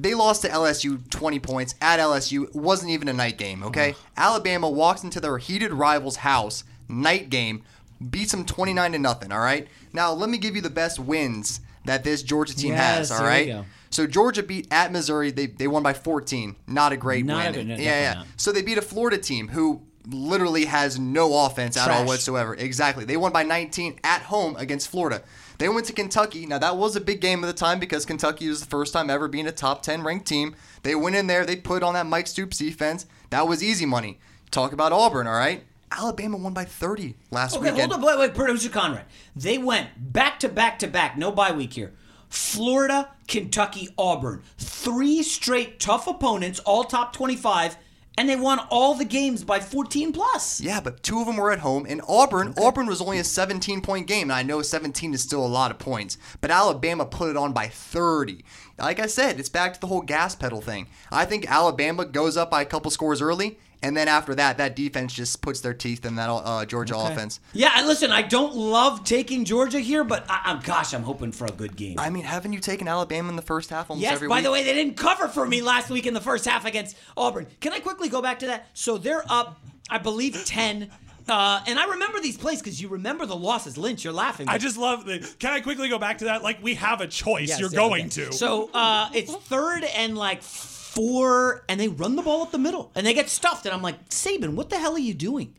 [0.00, 2.44] They lost to LSU 20 points at LSU.
[2.44, 3.90] It wasn't even a night game, okay?
[3.92, 4.00] Mm-hmm.
[4.16, 7.62] Alabama walks into their heated rival's house, night game,
[8.10, 9.68] beats them 29 to nothing, all right?
[9.92, 13.26] Now, let me give you the best wins that this Georgia team Yes, has, all
[13.26, 13.64] right?
[13.90, 15.32] So Georgia beat at Missouri.
[15.32, 16.56] They, they won by 14.
[16.66, 17.52] Not a great Not a win.
[17.52, 18.14] good- no, yeah, yeah.
[18.14, 18.26] not.
[18.38, 19.82] So they beat a Florida team who
[20.12, 22.54] literally has no offense at all whatsoever.
[22.54, 23.04] Exactly.
[23.04, 25.22] They won by 19 at home against Florida.
[25.58, 26.46] They went to Kentucky.
[26.46, 29.10] Now that was a big game at the time because Kentucky was the first time
[29.10, 30.54] ever being a top 10 ranked team.
[30.82, 33.06] They went in there, they put on that Mike Stoops defense.
[33.30, 34.18] That was easy money.
[34.50, 35.62] Talk about Auburn, all right?
[35.92, 37.92] Alabama won by 30 last Okay, weekend.
[37.92, 39.04] hold on, wait, wait, producer Conrad.
[39.36, 41.92] They went back to back to back, no bye week here.
[42.28, 44.42] Florida, Kentucky, Auburn.
[44.56, 47.76] Three straight tough opponents, all top 25,
[48.18, 50.60] and they won all the games by 14 plus.
[50.60, 51.86] Yeah, but two of them were at home.
[51.88, 54.30] And Auburn, Auburn was only a 17 point game.
[54.30, 57.52] And I know 17 is still a lot of points, but Alabama put it on
[57.52, 58.44] by 30.
[58.78, 60.88] Like I said, it's back to the whole gas pedal thing.
[61.10, 64.76] I think Alabama goes up by a couple scores early, and then after that, that
[64.76, 67.40] defense just puts their teeth in that uh, Georgia offense.
[67.52, 71.32] Yeah, and listen, I don't love taking Georgia here, but I, I'm gosh, I'm hoping
[71.32, 71.98] for a good game.
[71.98, 74.44] I mean, haven't you taken Alabama in the first half almost Yes, every by week?
[74.44, 77.46] the way, they didn't cover for me last week in the first half against Auburn.
[77.60, 78.66] Can I quickly go back to that?
[78.74, 80.90] So they're up, I believe, 10.
[81.28, 83.78] Uh, and I remember these plays because you remember the losses.
[83.78, 84.48] Lynch, you're laughing.
[84.48, 85.20] I just love the.
[85.38, 86.42] Can I quickly go back to that?
[86.42, 87.48] Like we have a choice.
[87.50, 88.26] Yes, You're yeah, going okay.
[88.26, 88.32] to.
[88.32, 90.42] So uh, it's third and like
[90.90, 93.64] four, and they run the ball up the middle, and they get stuffed.
[93.64, 95.54] And I'm like, Saban, what the hell are you doing?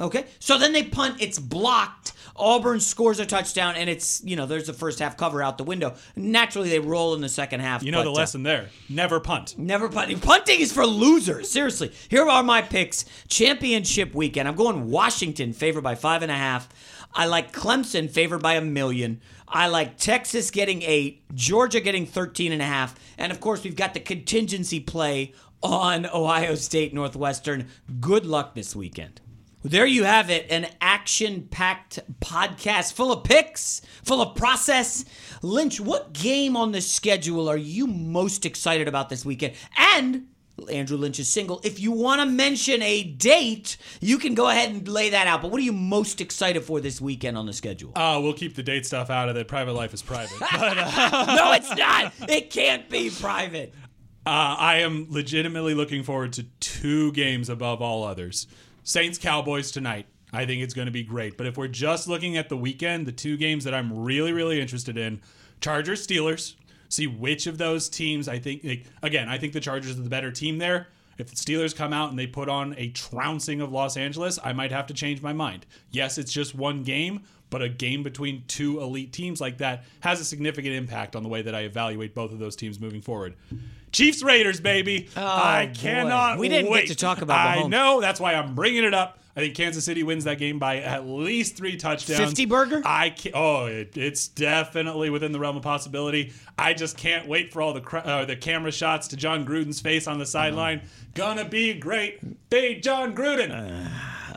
[0.00, 1.16] Okay, so then they punt.
[1.20, 2.12] It's blocked.
[2.34, 5.64] Auburn scores a touchdown, and it's you know there's the first half cover out the
[5.64, 5.94] window.
[6.16, 7.82] Naturally, they roll in the second half.
[7.82, 8.70] you know but, the uh, lesson there.
[8.88, 9.58] Never punt.
[9.58, 10.20] Never punting.
[10.20, 11.50] Punting is for losers.
[11.50, 11.92] Seriously.
[12.08, 13.04] Here are my picks.
[13.28, 14.48] Championship weekend.
[14.48, 16.68] I'm going Washington favored by five and a half.
[17.12, 19.20] I like Clemson favored by a million.
[19.48, 22.94] I like Texas getting eight, Georgia getting 13 and a half.
[23.18, 27.68] And of course, we've got the contingency play on Ohio State Northwestern.
[28.00, 29.20] Good luck this weekend.
[29.62, 35.04] There you have it, an action packed podcast full of picks, full of process.
[35.42, 39.54] Lynch, what game on the schedule are you most excited about this weekend?
[39.76, 40.28] And
[40.72, 41.60] Andrew Lynch is single.
[41.62, 45.42] If you want to mention a date, you can go ahead and lay that out.
[45.42, 47.92] But what are you most excited for this weekend on the schedule?
[47.96, 49.46] Uh, we'll keep the date stuff out of it.
[49.46, 50.38] Private life is private.
[50.40, 52.12] But uh, no, it's not.
[52.30, 53.74] It can't be private.
[54.26, 58.46] uh, I am legitimately looking forward to two games above all others.
[58.82, 60.06] Saints Cowboys tonight.
[60.32, 61.36] I think it's going to be great.
[61.36, 64.60] But if we're just looking at the weekend, the two games that I'm really, really
[64.60, 65.20] interested in
[65.60, 66.54] Chargers Steelers.
[66.88, 70.10] See which of those teams I think, like, again, I think the Chargers are the
[70.10, 70.88] better team there.
[71.18, 74.52] If the Steelers come out and they put on a trouncing of Los Angeles, I
[74.52, 75.66] might have to change my mind.
[75.90, 80.20] Yes, it's just one game, but a game between two elite teams like that has
[80.20, 83.34] a significant impact on the way that I evaluate both of those teams moving forward.
[83.92, 85.08] Chiefs Raiders, baby.
[85.16, 85.72] I boy.
[85.74, 86.88] cannot We didn't get wait.
[86.88, 87.70] to talk about I Mahomes.
[87.70, 88.00] know.
[88.00, 89.18] That's why I'm bringing it up.
[89.36, 92.18] I think Kansas City wins that game by at least three touchdowns.
[92.18, 92.82] 50 burger?
[92.84, 96.32] I can Oh, it, it's definitely within the realm of possibility.
[96.58, 100.06] I just can't wait for all the uh, the camera shots to Jon Gruden's face
[100.08, 100.82] on the sideline.
[101.14, 102.50] Gonna be great.
[102.50, 103.50] Big Jon Gruden.
[103.52, 103.88] Uh,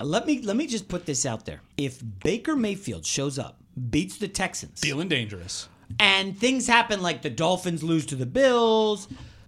[0.01, 1.61] let me let me just put this out there.
[1.77, 5.67] If Baker Mayfield shows up, beats the Texans, Feeling dangerous.
[5.99, 9.07] and things happen like the Dolphins lose to the Bills,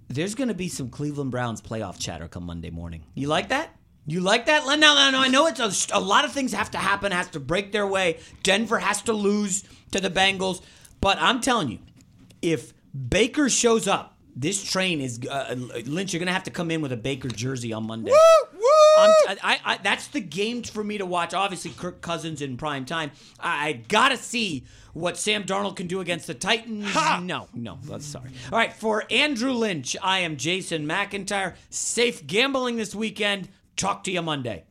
[0.10, 3.04] there's going to be some Cleveland Browns playoff chatter come Monday morning.
[3.14, 3.70] You like that?
[4.08, 4.66] You like that?
[4.66, 5.20] No, no, no.
[5.20, 5.60] I know it's
[5.92, 8.20] a, a lot of things have to happen, has to break their way.
[8.44, 10.62] Denver has to lose to the Bengals,
[11.02, 11.80] but I'm telling you,
[12.42, 12.74] if
[13.10, 16.14] Baker shows up, this train is uh, Lynch.
[16.14, 18.12] You're going to have to come in with a Baker jersey on Monday.
[18.98, 21.34] I'm, I, I, that's the game for me to watch.
[21.34, 23.12] Obviously, Kirk Cousins in prime time.
[23.40, 26.94] I, I gotta see what Sam Darnold can do against the Titans.
[27.22, 28.32] No, no, I'm sorry.
[28.52, 31.56] All right, for Andrew Lynch, I am Jason McIntyre.
[31.70, 33.50] Safe gambling this weekend.
[33.76, 34.64] Talk to you Monday.